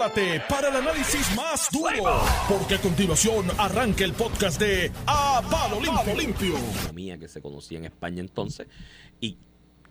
Prepárate 0.00 0.40
para 0.48 0.68
el 0.70 0.76
análisis 0.76 1.36
más 1.36 1.68
duro, 1.70 2.22
porque 2.48 2.76
a 2.76 2.80
continuación 2.80 3.44
arranca 3.58 4.02
el 4.02 4.14
podcast 4.14 4.58
de 4.58 4.90
A 5.06 5.42
Palo 5.50 5.78
Limpio. 5.78 6.54
Limpio. 6.88 7.18
que 7.18 7.28
se 7.28 7.42
conocía 7.42 7.76
en 7.76 7.84
España 7.84 8.20
entonces 8.20 8.66
y 9.20 9.36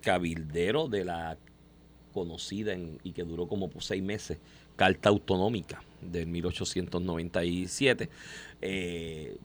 cabildero 0.02 0.88
de 0.88 1.06
la 1.06 1.38
conocida 2.12 2.74
y 3.04 3.12
que 3.12 3.24
duró 3.24 3.48
como 3.48 3.70
seis 3.82 4.02
meses, 4.02 4.40
Carta 4.76 5.10
Autonómica 5.10 5.83
del 6.01 6.26
1897. 6.26 8.10
Eh, 8.62 9.37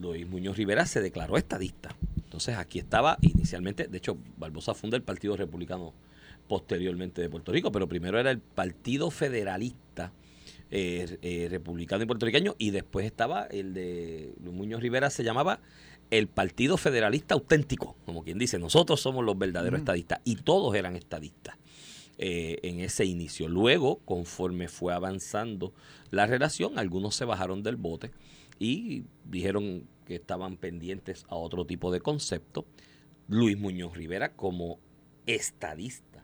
Luis 0.00 0.26
Muñoz 0.26 0.56
Rivera 0.56 0.86
se 0.86 1.02
declaró 1.02 1.36
estadista. 1.36 1.94
Entonces 2.16 2.56
aquí 2.56 2.78
estaba 2.78 3.18
inicialmente, 3.20 3.86
de 3.86 3.98
hecho, 3.98 4.16
Barbosa 4.38 4.72
funda 4.72 4.96
el 4.96 5.02
Partido 5.02 5.36
Republicano 5.36 5.92
posteriormente 6.48 7.22
de 7.22 7.28
Puerto 7.28 7.52
Rico, 7.52 7.72
pero 7.72 7.88
primero 7.88 8.18
era 8.18 8.30
el 8.30 8.40
Partido 8.40 9.10
Federalista 9.10 10.12
eh, 10.70 11.18
eh, 11.22 11.46
Republicano 11.50 12.02
y 12.02 12.06
Puertorriqueño 12.06 12.56
y 12.58 12.70
después 12.70 13.06
estaba 13.06 13.44
el 13.44 13.72
de 13.72 14.34
Luis 14.42 14.54
Muñoz 14.54 14.80
Rivera, 14.80 15.10
se 15.10 15.24
llamaba 15.24 15.60
el 16.10 16.28
Partido 16.28 16.76
Federalista 16.76 17.34
Auténtico, 17.34 17.96
como 18.04 18.22
quien 18.22 18.38
dice, 18.38 18.58
nosotros 18.58 19.00
somos 19.00 19.24
los 19.24 19.38
verdaderos 19.38 19.80
estadistas 19.80 20.20
y 20.24 20.36
todos 20.36 20.74
eran 20.74 20.96
estadistas. 20.96 21.56
Eh, 22.18 22.60
en 22.62 22.80
ese 22.80 23.04
inicio. 23.04 23.46
Luego, 23.46 23.98
conforme 24.06 24.68
fue 24.68 24.94
avanzando 24.94 25.74
la 26.10 26.26
relación, 26.26 26.78
algunos 26.78 27.14
se 27.14 27.26
bajaron 27.26 27.62
del 27.62 27.76
bote 27.76 28.10
y 28.58 29.04
dijeron 29.26 29.86
que 30.06 30.14
estaban 30.14 30.56
pendientes 30.56 31.26
a 31.28 31.34
otro 31.34 31.66
tipo 31.66 31.92
de 31.92 32.00
concepto. 32.00 32.64
Luis 33.28 33.58
Muñoz 33.58 33.94
Rivera 33.94 34.32
como 34.32 34.78
estadista 35.26 36.15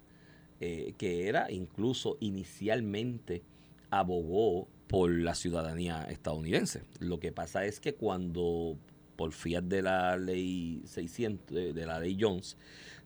eh, 0.64 0.94
que 0.96 1.26
era, 1.26 1.50
incluso 1.50 2.18
inicialmente 2.20 3.42
abogó 3.90 4.68
por 4.86 5.10
la 5.10 5.34
ciudadanía 5.34 6.04
estadounidense. 6.04 6.84
Lo 7.00 7.18
que 7.18 7.32
pasa 7.32 7.64
es 7.64 7.80
que 7.80 7.94
cuando 7.96 8.76
por 9.16 9.32
fiat 9.32 9.64
de 9.64 9.82
la 9.82 10.16
ley 10.16 10.80
600, 10.84 11.74
de 11.74 11.84
la 11.84 11.98
ley 11.98 12.16
Jones, 12.20 12.56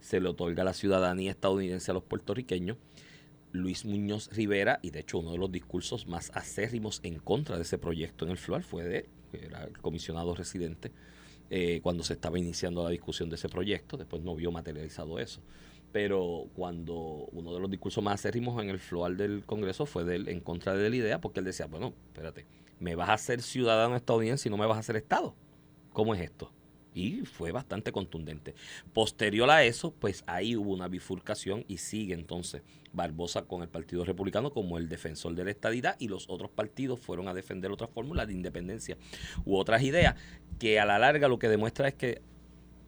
se 0.01 0.21
le 0.21 0.29
otorga 0.29 0.65
la 0.65 0.75
ciudadanía 0.75 1.31
estadounidense 1.31 1.91
a 1.91 1.95
los 1.95 2.03
puertorriqueños, 2.03 2.77
Luis 3.53 3.87
Muñoz 3.87 4.29
Rivera, 4.35 4.79
y 4.83 4.91
de 4.91 5.01
hecho 5.01 5.21
uno 5.21 5.33
de 5.33 5.39
los 5.39 5.51
discursos 5.51 6.07
más 6.07 6.31
acérrimos 6.35 7.01
en 7.05 7.19
contra 7.21 7.57
de 7.57 7.63
ese 7.63 7.79
proyecto 7.79 8.27
en 8.27 8.33
el 8.33 8.37
FLOAR 8.37 8.65
fue 8.65 8.85
de 8.85 8.99
él, 8.99 9.07
que 9.33 9.47
era 9.47 9.65
el 9.65 9.79
comisionado 9.79 10.35
residente, 10.35 10.93
eh, 11.49 11.81
cuando 11.83 12.05
se 12.05 12.13
estaba 12.13 12.39
iniciando 12.39 12.85
la 12.85 12.91
discusión 12.91 13.31
de 13.31 13.37
ese 13.37 13.49
proyecto, 13.49 13.97
después 13.97 14.21
no 14.23 14.37
vio 14.37 14.53
materializado 14.53 15.19
eso 15.19 15.41
pero 15.97 16.51
cuando 16.53 16.95
uno 17.33 17.55
de 17.55 17.59
los 17.59 17.71
discursos 17.71 18.05
más 18.05 18.21
acérrimos 18.21 18.63
en 18.63 18.69
el 18.69 18.79
floal 18.79 19.17
del 19.17 19.47
Congreso 19.47 19.87
fue 19.87 20.05
en 20.15 20.41
contra 20.41 20.75
de 20.75 20.91
la 20.91 20.95
idea, 20.95 21.23
porque 21.23 21.41
él 21.41 21.47
decía, 21.47 21.65
bueno, 21.65 21.95
espérate, 22.09 22.45
me 22.79 22.95
vas 22.95 23.09
a 23.09 23.17
ser 23.17 23.41
ciudadano 23.41 23.97
estadounidense 23.97 24.47
y 24.47 24.51
no 24.51 24.59
me 24.59 24.67
vas 24.67 24.77
a 24.77 24.81
hacer 24.81 24.97
Estado. 24.97 25.35
¿Cómo 25.95 26.15
es 26.15 26.21
esto? 26.21 26.53
Y 26.93 27.25
fue 27.25 27.51
bastante 27.51 27.93
contundente. 27.93 28.55
Posterior 28.93 29.49
a 29.49 29.65
eso, 29.65 29.91
pues 29.91 30.23
ahí 30.27 30.55
hubo 30.55 30.75
una 30.75 30.87
bifurcación 30.87 31.65
y 31.67 31.79
sigue 31.79 32.13
entonces 32.13 32.61
Barbosa 32.93 33.47
con 33.47 33.63
el 33.63 33.71
Partido 33.71 34.05
Republicano 34.05 34.53
como 34.53 34.77
el 34.77 34.91
defensor 34.91 35.35
de 35.35 35.45
la 35.45 35.51
estadidad 35.51 35.97
y 35.99 36.09
los 36.09 36.29
otros 36.29 36.51
partidos 36.51 37.01
fueron 37.01 37.27
a 37.27 37.33
defender 37.33 37.71
otras 37.71 37.89
fórmulas 37.89 38.27
de 38.27 38.35
independencia 38.35 38.99
u 39.47 39.57
otras 39.57 39.81
ideas 39.81 40.15
que 40.59 40.79
a 40.79 40.85
la 40.85 40.99
larga 40.99 41.27
lo 41.27 41.39
que 41.39 41.49
demuestra 41.49 41.89
es 41.89 41.95
que 41.95 42.21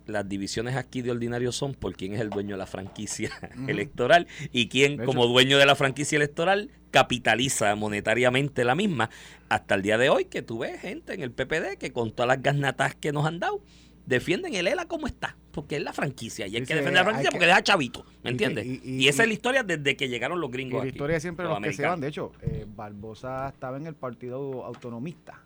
las 0.08 0.28
divisiones 0.28 0.74
aquí 0.74 1.02
de 1.02 1.10
ordinario 1.10 1.52
son 1.52 1.74
por 1.74 1.94
quién 1.94 2.14
es 2.14 2.20
el 2.20 2.30
dueño 2.30 2.54
de 2.54 2.58
la 2.58 2.66
franquicia 2.66 3.30
electoral 3.68 4.26
y 4.52 4.68
quién, 4.68 5.04
como 5.04 5.26
dueño 5.26 5.58
de 5.58 5.66
la 5.66 5.76
franquicia 5.76 6.16
electoral, 6.16 6.70
capitaliza 6.90 7.74
monetariamente 7.76 8.64
la 8.64 8.74
misma. 8.74 9.10
Hasta 9.48 9.74
el 9.74 9.82
día 9.82 9.98
de 9.98 10.08
hoy, 10.08 10.24
que 10.24 10.42
tú 10.42 10.60
ves 10.60 10.80
gente 10.80 11.14
en 11.14 11.22
el 11.22 11.30
PPD 11.30 11.76
que 11.78 11.92
con 11.92 12.10
todas 12.12 12.28
las 12.28 12.42
gasnatas 12.42 12.94
que 12.94 13.12
nos 13.12 13.26
han 13.26 13.38
dado, 13.38 13.62
defienden 14.06 14.54
el 14.54 14.66
ELA 14.66 14.86
como 14.86 15.06
está, 15.06 15.36
porque 15.52 15.76
es 15.76 15.82
la 15.82 15.92
franquicia 15.92 16.46
y 16.46 16.56
hay 16.56 16.64
que 16.64 16.74
defender 16.74 16.94
la 16.94 17.04
franquicia 17.04 17.30
porque 17.30 17.46
deja 17.46 17.62
chavito, 17.62 18.06
¿me 18.24 18.30
entiendes? 18.30 18.66
Y, 18.82 19.06
esa 19.06 19.22
es 19.22 19.28
la 19.28 19.34
historia 19.34 19.62
desde 19.62 19.96
que 19.96 20.08
llegaron 20.08 20.40
los 20.40 20.50
gringos. 20.50 20.82
Y 20.82 20.86
la 20.86 20.88
historia 20.88 21.20
siempre 21.20 21.44
los, 21.44 21.60
que 21.60 21.74
se 21.74 21.86
van, 21.86 22.00
de 22.00 22.08
hecho, 22.08 22.32
eh, 22.40 22.64
Barbosa 22.66 23.48
estaba 23.48 23.76
en 23.76 23.86
el 23.86 23.94
partido 23.94 24.64
autonomista 24.64 25.42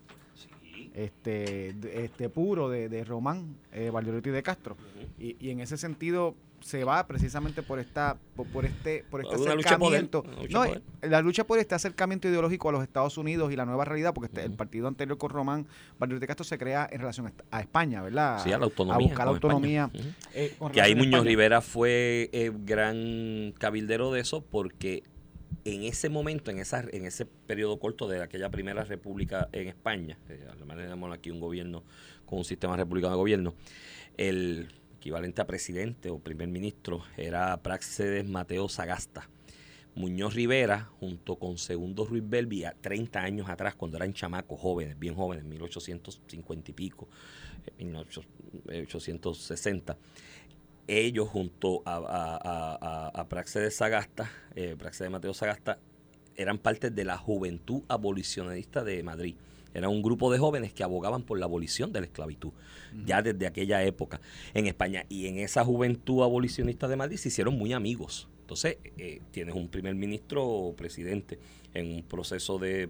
este, 0.93 1.75
este 2.03 2.29
puro 2.29 2.69
de, 2.69 2.89
de 2.89 3.03
Román 3.03 3.57
eh, 3.71 3.91
de 3.91 4.43
Castro. 4.43 4.77
y, 5.19 5.35
y, 5.39 5.49
en 5.49 5.59
ese 5.59 5.77
sentido 5.77 6.35
se 6.63 6.85
va 6.85 7.05
precisamente 7.07 7.61
por 7.61 7.79
esta 7.79 8.17
por, 8.35 8.65
este 8.65 9.03
por 9.09 9.21
este 9.21 9.35
acercamiento. 9.35 10.23
no, 10.49 10.63
la 11.01 11.21
lucha 11.21 11.43
por 11.43 11.59
este 11.59 11.75
acercamiento 11.75 12.27
ideológico 12.29 12.69
a 12.69 12.71
los 12.71 12.83
Estados 12.83 13.17
Unidos 13.17 13.51
y 13.51 13.55
la 13.55 13.65
nueva 13.65 13.83
realidad 13.83 14.13
porque 14.13 14.27
este, 14.27 14.43
el 14.45 14.53
partido 14.53 14.87
anterior 14.87 15.17
con 15.17 15.29
Román 15.29 15.67
Valderotti 15.99 16.21
de 16.21 16.27
Castro 16.27 16.45
se 16.45 16.57
crea 16.57 16.87
en 16.89 16.99
relación 16.99 17.33
a 17.51 17.59
España 17.59 18.01
verdad 18.01 18.41
sí 18.41 18.51
a 18.53 18.57
la 18.57 18.65
autonomía 18.65 18.95
a 18.95 19.09
buscar 19.09 19.25
la 19.25 19.31
autonomía. 19.31 19.91
Eh, 20.33 20.55
que 20.71 20.81
ahí 20.81 20.95
Muñoz 20.95 21.25
Rivera 21.25 21.61
fue 21.61 22.29
eh, 22.31 22.51
gran 22.53 23.53
cabildero 23.59 24.11
de 24.11 24.21
eso 24.21 24.41
porque 24.41 25.03
en 25.65 25.83
ese 25.83 26.09
momento, 26.09 26.51
en, 26.51 26.59
esa, 26.59 26.85
en 26.91 27.05
ese 27.05 27.25
periodo 27.25 27.79
corto 27.79 28.07
de 28.07 28.21
aquella 28.21 28.49
primera 28.49 28.83
república 28.83 29.49
en 29.51 29.67
España, 29.67 30.17
eh, 30.29 30.47
llamamos 30.59 31.13
aquí 31.13 31.31
un 31.31 31.39
gobierno 31.39 31.83
con 32.25 32.39
un 32.39 32.45
sistema 32.45 32.77
republicano 32.77 33.13
de 33.13 33.17
gobierno, 33.17 33.55
el 34.17 34.69
equivalente 34.97 35.41
a 35.41 35.47
presidente 35.47 36.09
o 36.09 36.19
primer 36.19 36.47
ministro 36.47 37.03
era 37.17 37.61
Praxedes 37.61 38.25
Mateo 38.25 38.69
Sagasta. 38.69 39.29
Muñoz 39.95 40.33
Rivera, 40.33 40.89
junto 40.99 41.35
con 41.35 41.59
Segundo 41.59 42.05
Ruiz 42.05 42.23
Belvi, 42.25 42.63
30 42.81 43.21
años 43.21 43.49
atrás, 43.49 43.75
cuando 43.75 43.97
eran 43.97 44.13
chamacos 44.13 44.59
jóvenes, 44.59 44.97
bien 44.97 45.13
jóvenes, 45.13 45.45
1850 45.45 46.71
y 46.71 46.73
pico, 46.73 47.07
1860, 47.77 49.97
ellos 50.87 51.29
junto 51.29 51.81
a, 51.85 51.97
a, 51.97 53.07
a, 53.13 53.29
Praxe 53.29 53.59
de 53.59 53.71
Sagasta, 53.71 54.29
eh, 54.55 54.75
Praxe 54.77 55.05
de 55.05 55.09
Mateo 55.09 55.33
Sagasta, 55.33 55.79
eran 56.35 56.57
parte 56.57 56.89
de 56.89 57.05
la 57.05 57.17
Juventud 57.17 57.83
Abolicionista 57.87 58.83
de 58.83 59.01
Madrid. 59.03 59.35
Era 59.73 59.89
un 59.89 60.01
grupo 60.03 60.31
de 60.31 60.37
jóvenes 60.37 60.73
que 60.73 60.83
abogaban 60.83 61.23
por 61.23 61.39
la 61.39 61.45
abolición 61.45 61.91
de 61.91 62.01
la 62.01 62.05
esclavitud, 62.05 62.51
ya 63.05 63.21
desde 63.21 63.47
aquella 63.47 63.83
época 63.83 64.21
en 64.53 64.67
España. 64.67 65.05
Y 65.09 65.25
en 65.27 65.39
esa 65.39 65.65
juventud 65.65 66.21
abolicionista 66.21 66.87
de 66.87 66.95
Madrid 66.95 67.17
se 67.17 67.29
hicieron 67.29 67.57
muy 67.57 67.73
amigos. 67.73 68.29
Entonces, 68.41 68.77
eh, 68.97 69.21
tienes 69.31 69.55
un 69.55 69.69
primer 69.69 69.95
ministro 69.95 70.45
o 70.45 70.75
presidente 70.75 71.39
en 71.73 71.91
un 71.91 72.03
proceso 72.03 72.59
de, 72.59 72.89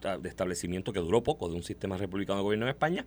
de, 0.00 0.28
establecimiento 0.28 0.92
que 0.92 1.00
duró 1.00 1.22
poco 1.22 1.48
de 1.48 1.56
un 1.56 1.62
sistema 1.62 1.98
republicano 1.98 2.38
de 2.38 2.44
gobierno 2.44 2.66
en 2.66 2.70
España 2.70 3.06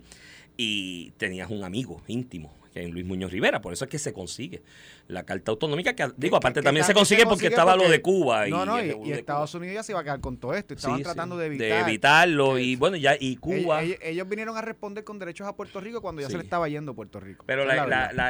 y 0.56 1.10
tenías 1.12 1.50
un 1.50 1.64
amigo 1.64 2.02
íntimo 2.06 2.54
en 2.78 2.90
Luis 2.92 3.04
Muñoz 3.04 3.30
Rivera. 3.30 3.60
Por 3.60 3.72
eso 3.72 3.84
es 3.84 3.90
que 3.90 3.98
se 3.98 4.12
consigue 4.12 4.62
la 5.06 5.24
carta 5.24 5.50
autonómica, 5.50 5.94
que 5.94 6.08
digo, 6.16 6.36
aparte 6.36 6.62
también 6.62 6.84
se 6.84 6.94
consigue, 6.94 7.24
porque 7.24 7.48
estaba 7.48 7.76
lo 7.76 7.88
de 7.88 8.00
Cuba. 8.00 8.46
No, 8.46 8.62
y, 8.62 8.66
no, 8.66 9.06
y, 9.06 9.12
Estados 9.12 9.54
Unidos 9.54 9.74
ya 9.74 9.82
se 9.82 9.92
iba 9.92 10.00
a 10.00 10.04
quedar 10.04 10.20
con 10.20 10.36
todo 10.36 10.54
esto. 10.54 10.74
Estaban 10.74 11.02
tratando 11.02 11.36
de 11.36 11.46
evitar. 11.46 11.68
De 11.68 11.80
evitarlo, 11.80 12.58
y 12.58 12.76
bueno, 12.76 12.96
ya, 12.96 13.16
y 13.18 13.36
Cuba. 13.36 13.82
Ellos, 13.82 14.28
vinieron 14.28 14.56
a 14.56 14.62
responder 14.62 15.04
con 15.04 15.18
derechos 15.18 15.46
a 15.46 15.54
Puerto 15.54 15.80
Rico 15.80 16.00
cuando 16.00 16.22
ya 16.22 16.28
se 16.28 16.36
le 16.36 16.42
estaba 16.42 16.68
yendo 16.68 16.92
a 16.92 16.94
Puerto 16.94 17.20
Rico. 17.20 17.44
Pero 17.46 17.64
la, 17.64 17.86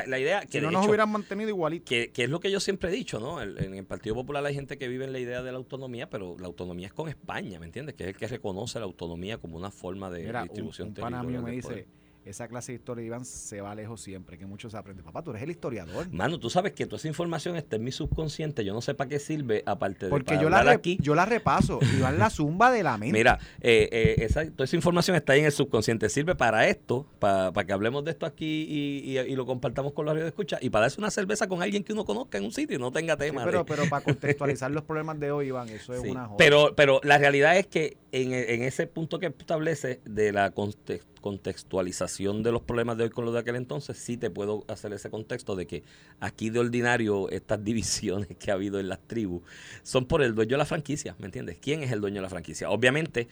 la, 0.07 0.19
idea. 0.19 0.43
Que 0.43 0.61
no 0.61 0.71
nos 0.71 0.87
hubieran 0.87 1.11
mantenido 1.11 1.51
igualito. 1.51 1.85
Que, 1.87 2.11
es 2.15 2.31
lo 2.31 2.41
que 2.41 2.51
yo 2.51 2.61
siempre 2.61 2.91
he 2.91 2.93
dicho, 2.93 3.21
¿no? 3.21 3.41
en 3.41 3.75
el 3.75 3.85
Partido 3.85 4.15
Popular 4.15 4.45
hay 4.45 4.55
gente 4.55 4.79
que 4.79 4.89
vive 4.89 5.05
en 5.05 5.13
la 5.13 5.19
idea 5.19 5.43
de 5.43 5.53
la 5.53 5.59
autonomía, 5.59 6.11
pero 6.11 6.37
la 6.39 6.47
autonomía 6.47 6.89
es 6.89 6.93
con 6.93 7.09
España, 7.09 7.59
¿me 7.59 7.67
entiendes? 7.67 7.95
Que 7.95 8.05
es 8.05 8.09
el 8.11 8.17
que 8.17 8.27
reconoce 8.27 8.79
la 8.79 8.85
autonomía 8.85 9.39
como 9.39 9.57
una 9.57 9.71
forma 9.71 10.11
de 10.11 10.33
distribución 10.33 10.95
un, 10.97 11.15
un 11.15 11.45
me 11.45 11.53
dice 11.53 11.87
esa 12.29 12.47
clase 12.49 12.73
de 12.73 12.77
historia, 12.77 13.05
Iván, 13.05 13.25
se 13.25 13.61
va 13.61 13.75
lejos 13.75 14.01
siempre, 14.01 14.39
que 14.39 14.47
muchos 14.47 14.75
aprenden. 14.75 15.05
Papá, 15.05 15.23
tú 15.23 15.31
eres 15.31 15.43
el 15.43 15.51
historiador. 15.51 16.11
Mano, 16.13 16.39
tú 16.39 16.51
sabes 16.51 16.73
que 16.73 16.87
toda 16.87 16.99
esa 16.99 17.09
información 17.09 17.57
está 17.57 17.77
en 17.77 17.85
mi 17.85 17.93
subconsciente, 17.93 18.65
yo 18.65 18.75
no 18.75 18.81
sé 18.81 18.95
para 18.95 19.09
qué 19.09 19.19
sirve, 19.19 19.63
aparte 19.67 20.07
de 20.07 20.11
Porque 20.11 20.39
yo 20.41 20.51
la, 20.51 20.59
aquí. 20.71 20.99
yo 21.01 21.15
la 21.15 21.25
repaso, 21.25 21.79
Iván 21.97 22.19
la 22.19 22.31
zumba 22.31 22.71
de 22.71 22.83
la 22.83 22.99
mente. 22.99 23.17
Mira, 23.17 23.39
eh, 23.61 23.89
eh, 23.91 24.17
esa, 24.19 24.45
toda 24.51 24.65
esa 24.65 24.77
información 24.77 25.17
está 25.17 25.33
ahí 25.33 25.41
en 25.41 25.47
el 25.47 25.53
subconsciente, 25.53 26.09
sirve 26.09 26.35
para 26.35 26.69
esto, 26.69 27.07
para, 27.19 27.53
que 27.53 27.73
hablemos 27.73 28.05
de 28.05 28.11
esto 28.11 28.27
aquí 28.27 28.67
y, 28.69 29.37
lo 29.39 29.47
compartamos 29.47 29.93
con 29.93 30.05
los 30.05 30.17
de 30.17 30.27
escucha, 30.27 30.59
y 30.61 30.69
para 30.71 30.83
darse 30.83 31.01
una 31.01 31.13
cerveza 31.13 31.47
con 31.47 31.63
alguien 31.63 31.85
que 31.85 31.93
uno 31.93 32.05
conozca 32.05 32.39
en 32.39 32.45
un 32.45 32.53
sitio 32.53 32.77
y 32.77 32.81
no 32.81 32.91
tenga 32.91 33.17
tema. 33.17 33.45
pero, 33.45 33.65
pero 33.65 33.89
para 33.89 34.05
contextualizar 34.05 34.71
los 34.71 34.83
problemas 34.83 35.21
de 35.21 35.31
hoy, 35.31 35.47
Iván, 35.49 35.69
eso 35.69 35.95
es 35.95 36.01
una 36.01 36.27
joda. 36.27 36.37
Pero, 36.37 36.75
pero 36.75 37.01
la 37.05 37.19
realidad 37.19 37.57
es 37.57 37.67
que 37.67 37.97
en, 38.11 38.33
en 38.33 38.63
ese 38.63 38.87
punto 38.87 39.19
que 39.19 39.27
establece 39.27 40.01
de 40.05 40.33
la 40.33 40.51
contextualización, 40.51 41.18
contextualización 41.21 42.43
de 42.43 42.53
los 42.53 42.63
problemas 42.63 42.97
de 42.97 43.05
hoy 43.05 43.11
con 43.11 43.25
los 43.25 43.35
de 43.35 43.41
aquel 43.41 43.57
entonces, 43.57 43.97
sí 43.99 44.17
te 44.17 44.31
puedo 44.31 44.65
hacer 44.69 44.93
ese 44.93 45.11
contexto 45.11 45.57
de 45.57 45.67
que 45.67 45.85
aquí 46.21 46.51
de 46.51 46.61
ordinario 46.61 47.29
estas 47.31 47.63
divisiones 47.65 48.29
que 48.39 48.51
ha 48.51 48.55
habido 48.55 48.81
en 48.81 48.89
las 48.89 49.01
tribus 49.07 49.43
son 49.83 50.07
por 50.07 50.23
el 50.23 50.35
dueño 50.35 50.53
de 50.53 50.59
la 50.59 50.67
franquicia, 50.67 51.17
¿me 51.19 51.27
entiendes? 51.27 51.59
¿Quién 51.61 51.83
es 51.83 51.93
el 51.93 52.01
dueño 52.01 52.17
de 52.17 52.23
la 52.23 52.31
franquicia? 52.31 52.71
Obviamente, 52.71 53.29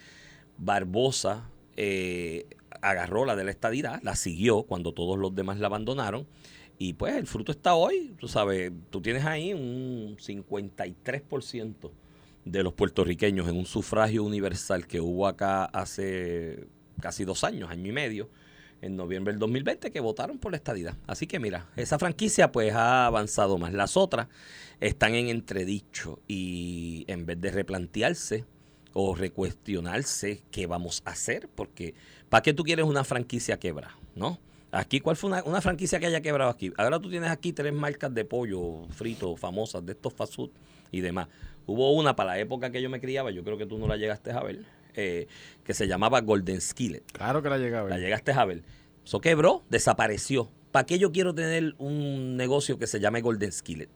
Barbosa 0.58 1.50
eh, 1.76 2.46
agarró 2.80 3.24
la 3.24 3.36
de 3.36 3.44
la 3.44 3.50
estadidad, 3.50 4.00
la 4.02 4.16
siguió 4.16 4.62
cuando 4.62 4.92
todos 4.92 5.18
los 5.18 5.34
demás 5.34 5.58
la 5.58 5.66
abandonaron. 5.66 6.26
Y 6.78 6.92
pues 6.92 7.14
el 7.16 7.26
fruto 7.26 7.52
está 7.52 7.74
hoy, 7.74 8.14
tú 8.18 8.28
sabes, 8.28 8.70
tú 8.90 9.00
tienes 9.00 9.24
ahí 9.24 9.54
un 9.54 10.16
53% 10.18 11.90
de 12.44 12.62
los 12.62 12.74
puertorriqueños 12.74 13.48
en 13.48 13.56
un 13.56 13.66
sufragio 13.66 14.22
universal 14.22 14.86
que 14.86 15.00
hubo 15.00 15.26
acá 15.26 15.64
hace 15.64 16.68
casi 17.00 17.25
dos 17.25 17.44
años, 17.44 17.70
año 17.70 17.88
y 17.88 17.93
medio, 17.93 18.28
en 18.82 18.96
noviembre 18.96 19.32
del 19.32 19.40
2020, 19.40 19.90
que 19.90 20.00
votaron 20.00 20.38
por 20.38 20.52
la 20.52 20.58
estadidad. 20.58 20.94
Así 21.06 21.26
que 21.26 21.38
mira, 21.38 21.66
esa 21.76 21.98
franquicia 21.98 22.52
pues 22.52 22.75
ha 22.75 23.06
avanzado 23.06 23.58
más. 23.58 23.72
Las 23.72 23.96
otras 23.96 24.28
están 24.81 25.14
en 25.14 25.28
entredicho 25.28 26.20
y 26.28 27.04
en 27.08 27.26
vez 27.26 27.40
de 27.40 27.50
replantearse 27.50 28.44
o 28.93 29.14
recuestionarse 29.14 30.43
qué 30.50 30.66
vamos 30.66 31.02
a 31.04 31.10
hacer, 31.10 31.48
porque 31.54 31.94
¿para 32.28 32.43
qué 32.43 32.54
tú 32.54 32.62
quieres 32.64 32.87
una 32.87 33.04
franquicia 33.04 33.58
quebra? 33.58 33.96
¿No? 34.14 34.38
Aquí, 34.72 35.00
¿cuál 35.00 35.16
fue 35.16 35.31
una, 35.31 35.60
franquicia 35.60 35.98
que 35.98 36.06
haya 36.06 36.20
quebrado 36.20 36.50
aquí? 36.50 36.72
Ahora 36.76 36.98
tú 37.00 37.08
tienes 37.08 37.31
aquí 37.31 37.52
tres 37.52 37.72
marcas 37.72 38.12
de 38.12 38.25
pollo 38.25 38.87
frito 38.90 39.37
famosas 39.37 39.84
de 39.87 39.93
estos 39.93 40.12
fast 40.12 40.34
food 40.34 40.50
y 40.90 41.00
demás. 41.00 41.28
Hubo 41.66 41.93
una 41.93 42.16
para 42.16 42.32
la 42.32 42.38
época 42.38 42.70
que 42.70 42.82
yo 42.82 42.90
me 42.90 43.00
criaba, 43.00 43.31
yo 43.31 43.43
creo 43.44 43.56
que 43.58 43.66
tú 43.66 43.78
no 43.78 43.87
la 43.87 43.96
llegaste 43.96 44.32
a 44.32 44.40
ver, 44.40 44.64
eh, 44.96 45.26
que 45.64 45.75
se 45.75 45.87
llamaba 45.87 46.20
Golden 46.20 46.60
Skillet. 46.60 47.04
Claro 47.12 47.43
que 47.43 47.48
la 47.48 47.58
llegué 47.58 47.76
a 47.76 47.82
ver. 47.82 47.90
La 47.90 47.98
llegaste 47.98 48.32
a 48.32 48.44
ver. 48.44 48.62
Eso 49.04 49.20
quebró, 49.20 49.62
desapareció. 49.70 50.50
¿Para 50.72 50.87
qué 50.87 50.98
yo 50.98 51.12
quiero 51.12 51.34
tener 51.34 51.75
un 51.78 52.37
negocio 52.37 52.78
que 52.78 52.87
se 52.87 53.00
llame 53.00 53.20
Golden 53.20 53.52
Skillet 53.52 53.88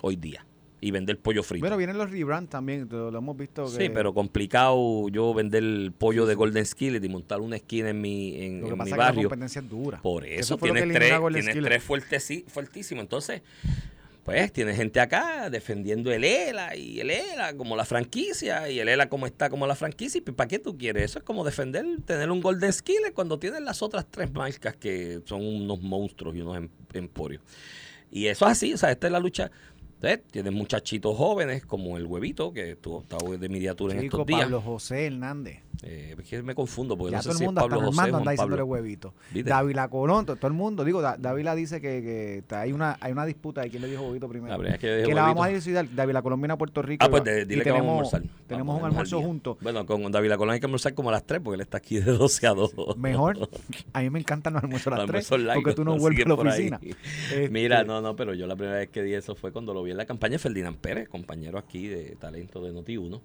hoy 0.00 0.16
día? 0.16 0.46
y 0.84 0.90
vender 0.90 1.18
pollo 1.18 1.42
frito. 1.42 1.62
Bueno, 1.62 1.78
vienen 1.78 1.96
los 1.96 2.10
rebrand 2.10 2.46
también, 2.50 2.86
lo, 2.90 3.16
hemos 3.16 3.36
visto. 3.38 3.66
Sí, 3.68 3.88
pero 3.88 4.12
complicado 4.12 5.08
yo 5.08 5.32
vender 5.32 5.62
el 5.62 5.92
pollo 5.96 6.26
de 6.26 6.34
Golden 6.34 6.66
Skillet 6.66 7.02
y 7.02 7.08
montar 7.08 7.40
una 7.40 7.56
esquina 7.56 7.88
en 7.88 8.02
mi, 8.02 8.42
en, 8.42 8.60
lo 8.60 8.68
que 8.68 8.76
pasa 8.76 8.94
mi 8.94 8.98
barrio. 8.98 9.20
Es 9.20 9.24
la 9.24 9.30
competencia 9.30 9.62
es 9.62 9.70
dura. 9.70 10.02
Por 10.02 10.26
eso, 10.26 10.58
tienes 10.58 10.86
tres, 10.92 11.18
tienes 11.32 11.64
tres 11.64 12.44
fuertísimos. 12.48 13.00
Entonces, 13.02 13.40
pues 14.24 14.52
tiene 14.52 14.74
gente 14.74 15.00
acá 15.00 15.50
defendiendo 15.50 16.10
el 16.10 16.24
ELA 16.24 16.74
y 16.76 16.98
el 17.00 17.10
ELA 17.10 17.54
como 17.56 17.76
la 17.76 17.84
franquicia 17.84 18.70
y 18.70 18.80
el 18.80 18.88
ELA 18.88 19.10
como 19.10 19.26
está 19.26 19.50
como 19.50 19.66
la 19.66 19.74
franquicia. 19.74 20.18
¿Y 20.18 20.22
para 20.22 20.48
qué 20.48 20.58
tú 20.58 20.78
quieres? 20.78 21.04
Eso 21.04 21.18
es 21.18 21.24
como 21.24 21.44
defender, 21.44 21.84
tener 22.06 22.30
un 22.30 22.40
Golden 22.40 22.72
Skillet 22.72 23.12
cuando 23.12 23.38
tienes 23.38 23.60
las 23.60 23.82
otras 23.82 24.06
tres 24.10 24.32
marcas 24.32 24.76
que 24.76 25.20
son 25.26 25.44
unos 25.44 25.82
monstruos 25.82 26.34
y 26.34 26.40
unos 26.40 26.56
em, 26.56 26.68
emporios. 26.94 27.42
Y 28.10 28.26
eso 28.28 28.46
es 28.46 28.52
así, 28.52 28.72
o 28.72 28.78
sea, 28.78 28.90
esta 28.90 29.08
es 29.08 29.12
la 29.12 29.20
lucha. 29.20 29.50
Tienes 30.30 30.52
muchachitos 30.52 31.16
jóvenes 31.16 31.64
como 31.64 31.96
el 31.96 32.06
huevito, 32.06 32.52
que 32.52 32.72
estuvo, 32.72 33.00
estaba 33.00 33.36
de 33.36 33.48
mediatura 33.48 33.94
en 33.94 34.04
estos 34.04 34.26
días. 34.26 34.42
Pablo 34.42 34.60
José 34.60 35.06
Hernández. 35.06 35.63
Eh, 35.82 36.14
es 36.18 36.28
que 36.28 36.42
me 36.42 36.54
confundo 36.54 36.96
porque 36.96 37.12
ya 37.12 37.18
no 37.18 37.22
todo 37.22 37.32
sé 37.34 37.44
el 37.44 37.48
mundo, 37.48 37.60
si 37.60 37.64
es 37.64 37.70
Pablo 37.70 37.86
José 37.86 38.00
anda 38.02 38.30
diciendo 38.30 38.56
el 38.56 38.62
huevito. 38.62 39.14
Dávila 39.44 39.88
Colón, 39.88 40.26
todo, 40.26 40.46
el 40.46 40.52
mundo. 40.52 40.84
Digo, 40.84 41.02
Dávila 41.02 41.54
dice 41.54 41.80
que, 41.80 42.44
que, 42.48 42.54
hay 42.54 42.72
una 42.72 42.96
hay 43.00 43.12
una 43.12 43.26
disputa 43.26 43.62
de 43.62 43.70
quién 43.70 43.82
le 43.82 43.88
dijo 43.88 44.02
huevito 44.02 44.28
primero. 44.28 44.62
La 44.62 44.78
que, 44.78 45.04
que 45.06 45.14
la 45.14 45.22
vamos 45.22 45.46
a 45.46 45.48
decir. 45.48 45.74
Dávila 45.94 46.22
Colón 46.22 46.40
viene 46.40 46.54
a 46.54 46.58
Puerto 46.58 46.82
Rico. 46.82 47.04
Ah, 47.04 47.10
pues 47.10 47.24
dile 47.24 47.62
que 47.62 47.70
tenemos, 47.70 47.86
vamos 47.86 48.14
a 48.14 48.16
almorzar. 48.18 48.46
Tenemos 48.46 48.80
un 48.80 48.86
almuerzo 48.86 49.20
juntos. 49.20 49.56
Bueno, 49.60 49.84
con 49.86 50.10
Dávila 50.10 50.36
Colón 50.36 50.54
hay 50.54 50.60
que 50.60 50.66
almorzar 50.66 50.94
como 50.94 51.08
a 51.10 51.12
las 51.12 51.24
3 51.24 51.40
porque 51.42 51.56
él 51.56 51.60
está 51.60 51.78
aquí 51.78 51.98
de 51.98 52.12
12 52.12 52.46
a 52.46 52.54
2. 52.54 52.96
Mejor. 52.96 53.48
A 53.92 54.00
mí 54.00 54.10
me 54.10 54.20
encantan 54.20 54.54
los 54.54 54.62
almuerzos 54.62 54.92
a 54.92 54.98
las 54.98 55.06
3 55.06 55.28
porque 55.54 55.74
tú 55.74 55.84
no 55.84 55.96
vuelves 55.98 56.24
a 56.24 56.28
la 56.28 56.34
oficina. 56.34 56.80
Mira, 57.50 57.80
este 57.80 57.88
no, 57.88 58.00
no, 58.00 58.16
pero 58.16 58.34
yo 58.34 58.46
la 58.46 58.56
primera 58.56 58.78
vez 58.78 58.88
que 58.90 59.02
di 59.02 59.14
eso 59.14 59.34
fue 59.34 59.52
cuando 59.52 59.74
lo 59.74 59.82
vi 59.82 59.90
en 59.90 59.96
la 59.96 60.06
campaña 60.06 60.32
de 60.32 60.38
Ferdinand 60.38 60.76
Pérez, 60.78 61.08
compañero 61.08 61.58
aquí 61.58 61.88
de 61.88 62.16
talento 62.16 62.62
de 62.62 62.72
Noti1 62.72 63.20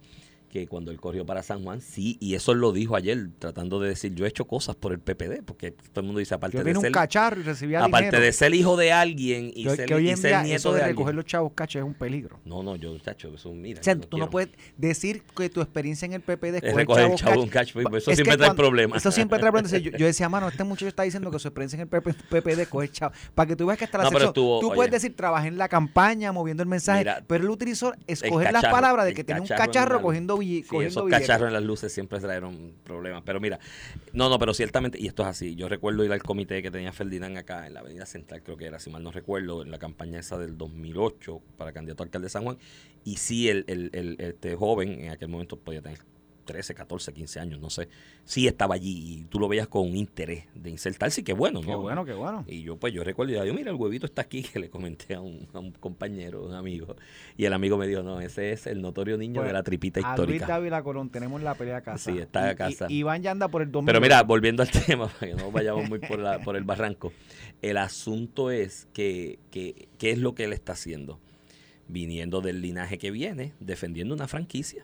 que 0.50 0.68
cuando 0.68 0.92
él 0.92 1.00
corrió 1.00 1.26
para 1.26 1.44
San 1.44 1.64
Juan, 1.64 1.82
sí, 1.82 2.18
y 2.20 2.36
eso 2.36 2.54
lo 2.54 2.72
dijo 2.72 2.96
ayer, 2.96 3.30
tratando 3.38 3.80
de 3.80 3.90
decir, 3.90 4.14
yo 4.16 4.26
he 4.26 4.28
hecho 4.28 4.46
cosas 4.46 4.76
por 4.76 4.92
el 4.92 5.00
PPD, 5.00 5.44
porque 5.46 5.72
todo 5.72 6.02
el 6.02 6.06
mundo 6.08 6.20
dice, 6.20 6.34
aparte 6.36 6.64
de 6.64 6.76
ser... 6.76 6.78
un 6.78 6.92
cacharro 6.92 7.40
y 7.40 7.44
recibía 7.44 7.84
Aparte 7.84 8.20
de 8.20 8.32
ser 8.34 8.54
hijo 8.54 8.76
de 8.76 8.92
alguien 8.92 9.52
y 9.56 9.70
ser, 9.70 9.86
que 9.86 9.94
hoy 9.94 10.10
en 10.10 10.22
día 10.22 10.44
nieto 10.44 10.58
eso 10.58 10.74
de, 10.74 10.84
recoger 10.84 11.16
los 11.16 11.26
chavos 11.26 11.54
cachos 11.54 11.82
es 11.82 11.86
un 11.86 11.94
peligro. 11.94 12.40
No, 12.46 12.64
no, 12.64 12.76
yo, 12.76 12.98
chacho, 13.00 13.34
eso 13.34 13.54
mira. 13.54 13.80
O 13.80 13.84
sea, 13.84 13.96
tú 13.96 14.18
no 14.18 14.30
puedes 14.30 14.50
decir 14.78 15.24
que 15.36 15.50
tu 15.50 15.62
experiencia 15.62 16.06
en 16.06 16.14
el 16.14 16.22
PPD 16.22 16.64
es 16.64 16.74
recoger 16.74 17.14
chavos 17.16 17.44
un 17.44 17.50
cacho, 17.50 17.80
pues, 17.82 18.04
eso 18.04 18.16
siempre 18.16 18.38
trae 18.38 18.54
problemas. 18.54 18.98
Eso 18.98 19.12
siempre 19.12 19.40
trae 19.40 19.52
problemas. 19.52 19.72
Yo, 19.82 20.06
decía, 20.06 20.30
mano, 20.30 20.48
este 20.48 20.64
muchacho 20.64 20.88
está 20.88 21.04
diciendo 21.04 21.30
que 21.32 21.40
su 21.40 21.48
experiencia 21.48 21.78
en 21.78 21.82
el 21.82 21.88
PPD 21.88 22.60
es 22.60 22.68
coger 22.68 22.92
chavos. 22.92 23.18
Para 23.36 23.48
que 23.48 23.56
tú 23.56 23.68
veas 23.68 23.78
que 23.78 23.86
hasta 23.86 24.00
la 24.00 24.10
no, 24.10 24.34
tú 24.34 24.72
puedes 24.74 24.92
decir, 24.92 25.16
trabajé 25.16 25.48
en 25.48 25.58
la 25.58 25.70
campaña, 25.70 26.32
moviendo 26.32 26.64
el 26.64 26.70
mensaje, 26.70 27.06
pero 27.28 27.44
él 27.44 27.50
utilizó 27.50 27.94
escoger 28.08 28.52
las 28.52 28.64
palabras 28.64 29.06
de 29.06 29.14
que 29.14 29.24
tenía 29.24 29.42
un 29.42 29.48
cacharro 29.48 30.02
cogiendo 30.02 30.39
billetes 30.40 30.98
cacharros 31.10 31.48
en 31.48 31.54
las 31.54 31.64
luces 31.64 31.94
siempre 31.94 32.20
trajeron 32.20 32.74
problemas. 32.84 33.24
Pero 33.26 33.40
mira, 33.40 33.60
no, 34.14 34.30
no, 34.30 34.40
pero 34.40 34.54
ciertamente, 34.54 35.00
y 35.00 35.08
esto 35.08 35.24
es 35.24 35.30
así. 35.30 35.56
Yo 35.56 35.70
recuerdo 35.70 36.04
ir 36.04 36.12
al 36.12 36.24
comité 36.24 36.62
que 36.62 36.72
tenía 36.72 36.92
Ferdinand 36.92 37.38
acá 37.38 37.68
en 37.68 37.74
la 37.74 37.82
Avenida 37.82 38.06
Central, 38.06 38.42
creo 38.44 38.58
que 38.58 38.66
era, 38.66 38.80
si 38.80 38.90
mal 38.90 39.04
no 39.04 39.12
recuerdo, 39.12 39.62
en 39.62 39.72
la 39.72 39.80
campaña 39.80 40.20
esa 40.20 40.38
del 40.38 40.58
2008 40.58 41.42
para 41.58 41.72
candidato 41.72 42.04
a 42.04 42.06
alcalde 42.06 42.26
de 42.26 42.30
San 42.30 42.44
Juan. 42.44 42.58
Y 43.04 43.18
sí, 43.18 43.50
el, 43.50 43.66
el, 43.68 43.90
el, 43.94 44.16
este 44.20 44.56
joven 44.56 45.06
en 45.06 45.12
aquel 45.12 45.30
momento 45.30 45.58
podía 45.58 45.82
tener 45.82 46.00
13, 46.50 46.74
14, 46.74 47.14
15 47.14 47.40
años, 47.40 47.60
no 47.60 47.70
sé, 47.70 47.90
sí 48.26 48.48
estaba 48.48 48.74
allí 48.74 49.20
y 49.20 49.24
tú 49.26 49.40
lo 49.40 49.48
veías 49.48 49.68
con 49.68 49.88
un 49.88 49.96
interés 49.96 50.46
de 50.56 50.72
insertarse 50.72 51.22
y 51.22 51.24
qué 51.24 51.34
bueno, 51.34 51.62
¿no? 51.62 51.68
Qué 51.68 51.76
bueno, 51.76 52.06
qué 52.06 52.14
bueno. 52.14 52.44
Y 52.48 52.64
yo 52.64 52.76
pues 52.76 52.92
yo 52.92 53.04
recuerdo, 53.04 53.34
y 53.34 53.48
yo, 53.48 53.54
mira, 53.54 53.70
el 53.70 53.78
huevito 53.78 54.08
está 54.08 54.24
aquí, 54.24 54.42
que 54.52 54.58
le 54.58 54.68
comenté 54.68 55.14
a 55.14 55.22
un, 55.22 55.46
compañero, 55.80 56.44
un 56.44 56.56
amigo, 56.56 56.96
y 57.38 57.46
el 57.46 57.54
amigo 57.54 57.78
me 57.78 57.86
dijo, 57.86 58.02
no, 58.02 58.20
ese 58.20 58.52
es 58.52 58.66
el 58.66 58.82
notorio 58.82 59.16
niño 59.16 59.42
de 59.42 59.46
pues, 59.46 59.54
la 59.54 59.62
tripita 59.62 60.00
histórica. 60.00 60.56
A 60.56 60.60
Luis 60.60 60.74
Colón, 60.84 61.12
tenemos 61.12 61.40
la 61.44 61.54
pelea 61.54 61.78
a 61.78 61.82
casa. 61.82 62.12
Sí, 62.12 62.18
está 62.18 62.50
a 62.50 62.56
casa. 62.56 62.88
Y, 62.90 63.02
Iván 63.02 63.22
ya 63.22 63.30
anda 63.30 63.48
por 63.48 63.62
el 63.62 63.72
domingo. 63.72 63.86
Pero 63.86 64.02
mira, 64.02 64.24
volviendo 64.24 64.64
al 64.64 64.72
tema, 64.86 65.08
para 65.08 65.32
que 65.32 65.36
no 65.36 65.52
vayamos 65.52 65.88
muy 65.88 66.00
por, 66.00 66.18
la, 66.18 66.40
por 66.40 66.56
el 66.56 66.64
barranco, 66.64 67.14
el 67.62 67.78
asunto 67.78 68.50
es 68.50 68.88
que, 68.92 69.38
que, 69.52 69.88
¿qué 70.00 70.10
es 70.10 70.18
lo 70.18 70.34
que 70.34 70.46
él 70.46 70.54
está 70.54 70.72
haciendo? 70.72 71.20
Viniendo 71.88 72.42
del 72.42 72.60
linaje 72.60 72.98
que 72.98 73.12
viene, 73.12 73.54
defendiendo 73.60 74.16
una 74.16 74.28
franquicia 74.28 74.84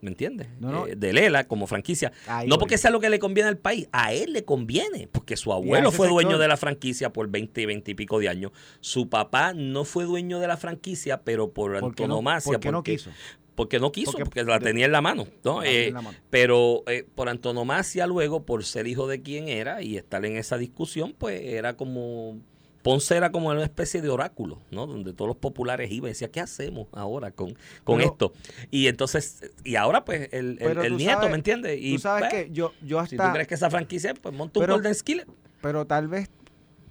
¿Me 0.00 0.10
entiendes? 0.10 0.48
Eh, 0.88 0.94
de 0.96 1.12
Lela 1.12 1.46
como 1.46 1.66
franquicia. 1.66 2.12
no 2.46 2.58
porque 2.58 2.78
sea 2.78 2.90
lo 2.90 3.00
que 3.00 3.10
le 3.10 3.18
conviene 3.18 3.48
al 3.48 3.58
país, 3.58 3.88
a 3.92 4.12
él 4.12 4.32
le 4.32 4.44
conviene, 4.44 5.08
porque 5.10 5.36
su 5.36 5.52
abuelo 5.52 5.92
fue 5.92 6.08
dueño 6.08 6.38
de 6.38 6.48
la 6.48 6.56
franquicia 6.56 7.12
por 7.12 7.28
20, 7.28 7.66
20 7.66 7.90
y 7.90 7.94
pico 7.94 8.18
de 8.18 8.28
años. 8.28 8.52
Su 8.80 9.08
papá 9.08 9.52
no 9.52 9.84
fue 9.84 10.04
dueño 10.04 10.38
de 10.38 10.48
la 10.48 10.56
franquicia, 10.56 11.22
pero 11.22 11.52
por 11.52 11.76
antonomasia. 11.76 12.52
¿Por 12.52 12.60
qué 12.60 12.72
no 12.72 12.82
quiso? 12.82 13.10
Porque 13.54 13.78
no 13.78 13.92
quiso, 13.92 14.12
porque, 14.12 14.42
la 14.42 14.58
tenía 14.58 14.86
en 14.86 14.92
la 14.92 15.02
mano. 15.02 15.26
¿no? 15.44 15.62
Eh, 15.62 15.92
pero 16.30 16.82
eh, 16.86 17.04
por 17.14 17.28
antonomasia 17.28 18.06
luego, 18.06 18.46
por 18.46 18.64
ser 18.64 18.86
hijo 18.86 19.06
de 19.06 19.20
quien 19.20 19.48
era 19.48 19.82
y 19.82 19.98
estar 19.98 20.24
en 20.24 20.38
esa 20.38 20.56
discusión, 20.56 21.14
pues 21.18 21.42
era 21.44 21.76
como 21.76 22.40
Ponce 22.82 23.16
era 23.16 23.30
como 23.30 23.48
una 23.48 23.62
especie 23.62 24.00
de 24.00 24.08
oráculo, 24.08 24.58
¿no? 24.70 24.86
Donde 24.86 25.12
todos 25.12 25.28
los 25.28 25.36
populares 25.36 25.90
iban 25.90 26.08
y 26.08 26.12
decían, 26.12 26.30
¿qué 26.30 26.40
hacemos 26.40 26.88
ahora 26.92 27.30
con, 27.30 27.56
con 27.84 28.00
esto? 28.00 28.32
Y 28.70 28.86
entonces, 28.86 29.50
y 29.64 29.76
ahora 29.76 30.04
pues 30.04 30.28
el, 30.32 30.58
el, 30.60 30.96
nieto, 30.96 31.28
¿me 31.28 31.34
entiendes? 31.34 31.78
Y, 31.80 31.94
tú 31.94 32.00
sabes 32.00 32.30
pues, 32.30 32.44
que 32.44 32.50
yo, 32.52 32.72
yo 32.82 32.98
hasta... 32.98 33.10
Si 33.10 33.16
tú 33.16 33.32
crees 33.32 33.48
que 33.48 33.54
esa 33.54 33.70
franquicia, 33.70 34.14
pues 34.14 34.34
monta 34.34 34.60
un 34.60 34.66
Golden 34.66 34.94
Skillet. 34.94 35.26
Pero 35.60 35.86
tal 35.86 36.08
vez 36.08 36.30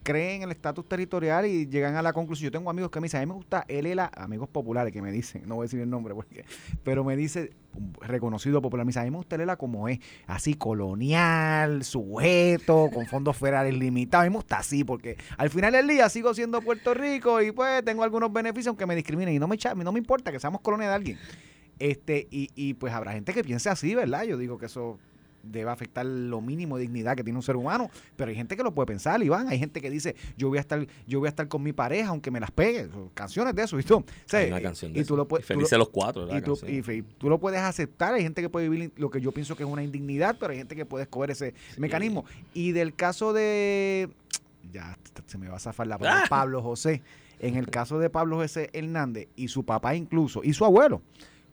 creen 0.10 0.38
en 0.38 0.44
el 0.50 0.52
estatus 0.52 0.88
territorial 0.90 1.46
y 1.46 1.68
llegan 1.68 1.96
a 1.96 2.02
la 2.02 2.14
conclusión. 2.14 2.48
Yo 2.48 2.52
tengo 2.52 2.72
amigos 2.72 2.90
que 2.90 3.00
me 3.00 3.06
dicen, 3.06 3.20
a 3.20 3.26
mí 3.26 3.28
me 3.28 3.36
gusta 3.36 3.64
él, 3.68 4.00
amigos 4.00 4.50
populares 4.50 4.92
que 4.92 5.04
me 5.04 5.12
dicen, 5.12 5.44
no 5.46 5.56
voy 5.56 5.64
a 5.64 5.66
decir 5.66 5.80
el 5.80 5.90
nombre, 5.90 6.16
porque, 6.16 6.46
pero 6.84 7.04
me 7.04 7.16
dice, 7.16 7.52
reconocido 8.02 8.60
popular, 8.60 8.88
me 8.88 8.90
dice, 8.90 9.02
a 9.02 9.04
mí 9.04 9.12
me 9.12 9.18
gusta 9.18 9.38
Lela 9.38 9.56
como 9.56 9.88
es, 9.88 10.00
así 10.26 10.56
colonial, 10.56 11.84
sujeto, 11.84 12.90
con 12.92 13.06
fondos 13.06 13.38
federales 13.38 13.76
limitados. 13.76 14.24
A 14.24 14.30
mí 14.30 14.32
me 14.32 14.38
gusta 14.38 14.58
así, 14.58 14.84
porque 14.84 15.16
al 15.38 15.52
final 15.52 15.74
del 15.74 15.88
día 15.88 16.10
sigo 16.10 16.34
siendo 16.34 16.60
Puerto 16.64 16.96
Rico 16.96 17.40
y 17.44 17.52
pues 17.52 17.86
tengo 17.86 18.04
algunos 18.04 18.34
beneficios 18.34 18.70
aunque 18.70 18.88
me 18.88 18.96
discriminen 18.96 19.36
y 19.36 19.40
no 19.40 19.48
me, 19.48 19.58
no 19.84 19.92
me 19.92 20.00
importa 20.00 20.32
que 20.32 20.40
seamos 20.40 20.62
colonia 20.62 20.88
de 20.90 20.96
alguien. 20.96 21.20
Este, 21.78 22.28
y, 22.32 22.50
y 22.56 22.74
pues 22.74 22.94
habrá 22.94 23.12
gente 23.12 23.32
que 23.32 23.44
piense 23.44 23.70
así, 23.70 23.94
¿verdad? 23.94 24.24
Yo 24.24 24.38
digo 24.38 24.58
que 24.58 24.66
eso 24.66 24.98
debe 25.44 25.70
afectar 25.72 26.06
lo 26.06 26.42
mínimo 26.42 26.78
de 26.78 26.84
dignidad 26.84 27.16
que 27.16 27.24
tiene 27.24 27.38
un 27.38 27.44
ser 27.44 27.56
humano, 27.56 27.90
pero 28.16 28.30
hay 28.30 28.36
gente 28.36 28.56
que 28.56 28.64
lo 28.64 28.74
puede 28.74 28.88
pensar, 28.88 29.22
Iván, 29.24 29.48
hay 29.48 29.60
gente 29.60 29.82
que 29.82 29.90
dice, 29.90 30.16
yo 30.38 30.50
voy 30.50 30.58
a 30.58 30.62
estar 30.62 30.86
yo 31.08 31.20
voy 31.20 31.28
a 31.28 31.30
estar 31.30 31.48
con 31.48 31.64
mi 31.64 31.74
pareja 31.74 32.10
aunque 32.10 32.32
me 32.32 32.40
las 32.40 32.52
pegue, 32.52 32.90
canciones 33.14 33.56
de 33.56 33.64
eso, 33.64 33.78
¿viste? 33.78 33.94
O 33.94 34.04
una 34.48 34.62
canción 34.62 34.94
de 34.94 35.02
y 35.02 35.04
tú 35.04 35.16
lo 35.16 35.28
puedes 35.28 35.46
Felices 35.46 35.78
los 35.78 35.90
cuatro, 35.90 36.28
y 36.36 36.42
tú, 36.42 36.58
y, 36.68 37.02
tú, 37.02 37.30
lo 37.30 37.40
puedes 37.40 37.60
aceptar, 37.60 38.14
hay 38.14 38.24
gente 38.24 38.42
que 38.42 38.50
puede 38.50 38.70
vivir 38.70 38.92
lo 38.98 39.10
que 39.10 39.22
yo 39.22 39.32
pienso 39.32 39.56
que 39.56 39.64
es 39.64 39.70
una 39.70 39.84
indignidad, 39.84 40.38
pero 40.40 40.52
hay 40.52 40.58
gente 40.58 40.76
que 40.76 40.86
puede 40.86 41.04
escoger 41.04 41.32
ese 41.32 41.54
mecanismo. 41.78 42.26
Y 42.54 42.72
del 42.72 42.96
caso 42.96 43.34
de 43.34 44.10
ya 44.72 44.98
se 45.26 45.38
me 45.38 45.48
va 45.48 45.58
a 45.58 45.60
zafar 45.60 45.88
la 45.88 45.98
palabra 45.98 46.24
¡Ah! 46.26 46.30
Pablo 46.30 46.62
José, 46.62 47.02
en 47.40 47.56
el 47.56 47.68
caso 47.68 48.00
de 48.00 48.10
Pablo 48.10 48.38
José 48.38 48.70
Hernández 48.74 49.28
y 49.36 49.48
su 49.48 49.64
papá 49.64 49.96
incluso 49.96 50.42
y 50.44 50.54
su 50.54 50.66
abuelo, 50.66 51.02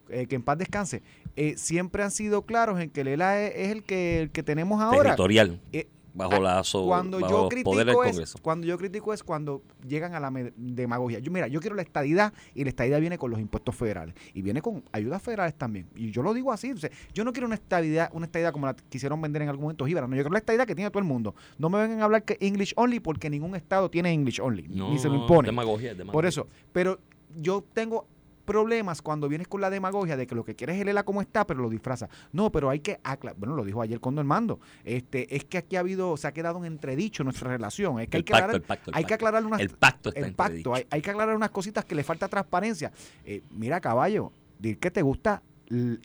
eh, 0.09 0.27
que 0.27 0.35
en 0.35 0.43
paz 0.43 0.57
descanse, 0.57 1.03
eh, 1.35 1.55
siempre 1.57 2.03
han 2.03 2.11
sido 2.11 2.43
claros 2.43 2.79
en 2.79 2.89
que 2.89 3.01
el 3.01 3.07
ELA 3.07 3.43
es, 3.47 3.69
el, 3.69 3.83
que, 3.83 4.21
el 4.21 4.31
que 4.31 4.43
tenemos 4.43 4.81
ahora. 4.81 5.03
Territorial. 5.03 5.61
Eh, 5.71 5.87
bajo 6.17 6.41
la 6.41 6.63
cuando 6.85 7.19
yo 7.19 7.47
critico 7.47 8.03
es, 8.03 8.33
Cuando 8.41 8.65
yo 8.65 8.77
critico 8.77 9.13
es 9.13 9.23
cuando 9.23 9.61
llegan 9.87 10.15
a 10.15 10.19
la 10.19 10.31
demagogia. 10.55 11.19
Yo, 11.19 11.31
mira, 11.31 11.47
yo 11.47 11.59
quiero 11.59 11.75
la 11.75 11.83
estadidad 11.83 12.33
y 12.55 12.63
la 12.63 12.69
estadidad 12.69 12.99
viene 12.99 13.17
con 13.17 13.29
los 13.29 13.39
impuestos 13.39 13.75
federales 13.75 14.15
y 14.33 14.41
viene 14.41 14.61
con 14.61 14.83
ayudas 14.91 15.21
federales 15.21 15.55
también. 15.55 15.87
Y 15.95 16.11
yo 16.11 16.23
lo 16.23 16.33
digo 16.33 16.51
así. 16.51 16.73
yo 17.13 17.23
no 17.23 17.31
quiero 17.31 17.45
una 17.45 17.55
estadidad, 17.55 18.09
una 18.13 18.25
estadidad 18.25 18.51
como 18.51 18.65
la 18.65 18.75
quisieron 18.89 19.21
vender 19.21 19.43
en 19.43 19.49
algún 19.49 19.63
momento 19.63 19.85
Gibran. 19.85 20.09
No, 20.09 20.15
yo 20.15 20.23
quiero 20.23 20.33
la 20.33 20.39
estadidad 20.39 20.65
que 20.65 20.75
tiene 20.75 20.89
todo 20.89 20.99
el 20.99 21.05
mundo. 21.05 21.35
No 21.57 21.69
me 21.69 21.77
vengan 21.79 22.01
a 22.01 22.05
hablar 22.05 22.23
que 22.23 22.37
English 22.41 22.73
only 22.75 22.99
porque 22.99 23.29
ningún 23.29 23.55
estado 23.55 23.89
tiene 23.89 24.11
English 24.11 24.39
only. 24.41 24.67
ni 24.67 24.97
se 24.97 25.07
lo 25.07 25.15
impone. 25.15 25.47
Demagogia, 25.47 25.93
demagogia. 25.93 26.13
Por 26.13 26.25
eso. 26.25 26.47
Pero 26.73 26.99
yo 27.35 27.63
tengo 27.73 28.07
problemas 28.47 29.01
cuando 29.01 29.27
vienes 29.27 29.47
con 29.47 29.61
la 29.61 29.69
demagogia 29.69 30.17
de 30.17 30.25
que 30.25 30.33
lo 30.33 30.43
que 30.43 30.55
quieres 30.55 30.77
es 30.77 30.87
el 30.87 31.03
como 31.03 31.21
está, 31.21 31.45
pero 31.45 31.61
lo 31.61 31.69
disfraza. 31.69 32.09
No, 32.31 32.51
pero 32.51 32.69
hay 32.71 32.79
que 32.79 32.99
aclarar, 33.03 33.37
bueno, 33.37 33.55
lo 33.55 33.63
dijo 33.63 33.81
ayer 33.81 33.99
con 33.99 34.15
Mando, 34.25 34.59
este, 34.83 35.35
es 35.35 35.43
que 35.43 35.59
aquí 35.59 35.75
ha 35.75 35.81
habido, 35.81 36.17
se 36.17 36.27
ha 36.27 36.31
quedado 36.31 36.57
en 36.59 36.65
entredicho 36.65 37.23
nuestra 37.23 37.51
relación. 37.51 37.99
Es 37.99 38.07
que 38.07 38.17
hay 38.17 38.23
que 38.23 38.33
aclarar, 38.33 38.63
hay 38.93 39.03
que 39.03 39.13
aclarar 39.13 39.45
unas, 39.45 39.59
el 39.59 39.69
pacto 39.69 40.11
el 40.15 40.33
pacto, 40.33 40.73
hay, 40.73 40.87
hay, 40.89 41.01
que 41.01 41.11
aclarar 41.11 41.35
unas 41.35 41.51
cositas 41.51 41.85
que 41.85 41.93
le 41.93 42.03
falta 42.03 42.27
transparencia. 42.27 42.91
Eh, 43.25 43.43
mira, 43.51 43.79
caballo, 43.81 44.31
dir 44.57 44.79
que 44.79 44.89
te 44.89 45.01
gusta 45.01 45.43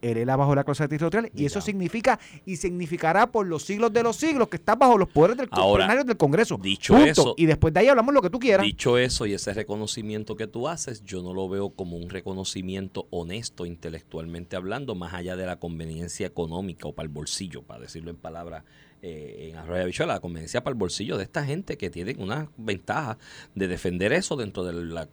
hereda 0.00 0.36
bajo 0.36 0.54
la 0.54 0.64
clase 0.64 0.88
territorial 0.88 1.30
y 1.34 1.44
eso 1.44 1.60
significa 1.60 2.18
y 2.44 2.56
significará 2.56 3.30
por 3.30 3.46
los 3.46 3.62
siglos 3.62 3.92
de 3.92 4.02
los 4.02 4.16
siglos 4.16 4.48
que 4.48 4.56
estás 4.56 4.78
bajo 4.78 4.98
los 4.98 5.08
poderes 5.08 5.36
del, 5.36 5.48
Ahora, 5.50 6.04
del 6.04 6.16
Congreso. 6.16 6.58
Dicho 6.58 6.96
eso, 6.98 7.34
y 7.36 7.46
después 7.46 7.72
de 7.72 7.80
ahí 7.80 7.88
hablamos 7.88 8.14
lo 8.14 8.22
que 8.22 8.30
tú 8.30 8.38
quieras. 8.38 8.64
Dicho 8.64 8.98
eso 8.98 9.26
y 9.26 9.34
ese 9.34 9.52
reconocimiento 9.54 10.36
que 10.36 10.46
tú 10.46 10.68
haces, 10.68 11.04
yo 11.04 11.22
no 11.22 11.34
lo 11.34 11.48
veo 11.48 11.70
como 11.70 11.96
un 11.96 12.10
reconocimiento 12.10 13.06
honesto 13.10 13.66
intelectualmente 13.66 14.56
hablando, 14.56 14.94
más 14.94 15.14
allá 15.14 15.36
de 15.36 15.46
la 15.46 15.58
conveniencia 15.58 16.26
económica 16.26 16.88
o 16.88 16.94
para 16.94 17.04
el 17.04 17.12
bolsillo, 17.12 17.62
para 17.62 17.80
decirlo 17.80 18.10
en 18.10 18.16
palabras 18.16 18.64
eh, 19.04 19.48
en 19.50 19.56
Arroyo 19.56 20.06
la 20.06 20.20
conveniencia 20.20 20.62
para 20.62 20.74
el 20.74 20.78
bolsillo 20.78 21.16
de 21.16 21.24
esta 21.24 21.44
gente 21.44 21.76
que 21.76 21.90
tiene 21.90 22.14
una 22.18 22.48
ventaja 22.56 23.18
de 23.56 23.66
defender 23.66 24.12
eso 24.12 24.36
dentro 24.36 24.62
de 24.62 24.72
la 24.72 25.08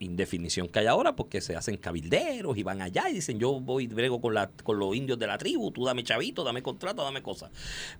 indefinición 0.00 0.68
que 0.68 0.80
hay 0.80 0.86
ahora 0.86 1.14
porque 1.14 1.40
se 1.40 1.54
hacen 1.54 1.76
cabilderos 1.76 2.56
y 2.56 2.62
van 2.62 2.82
allá 2.82 3.08
y 3.08 3.14
dicen 3.14 3.38
yo 3.38 3.60
voy 3.60 3.86
brego 3.86 4.20
con, 4.20 4.34
la, 4.34 4.50
con 4.64 4.78
los 4.78 4.96
indios 4.96 5.18
de 5.18 5.26
la 5.26 5.38
tribu, 5.38 5.70
tú 5.70 5.84
dame 5.84 6.02
chavito, 6.02 6.42
dame 6.42 6.62
contrato, 6.62 7.04
dame 7.04 7.22
cosas. 7.22 7.50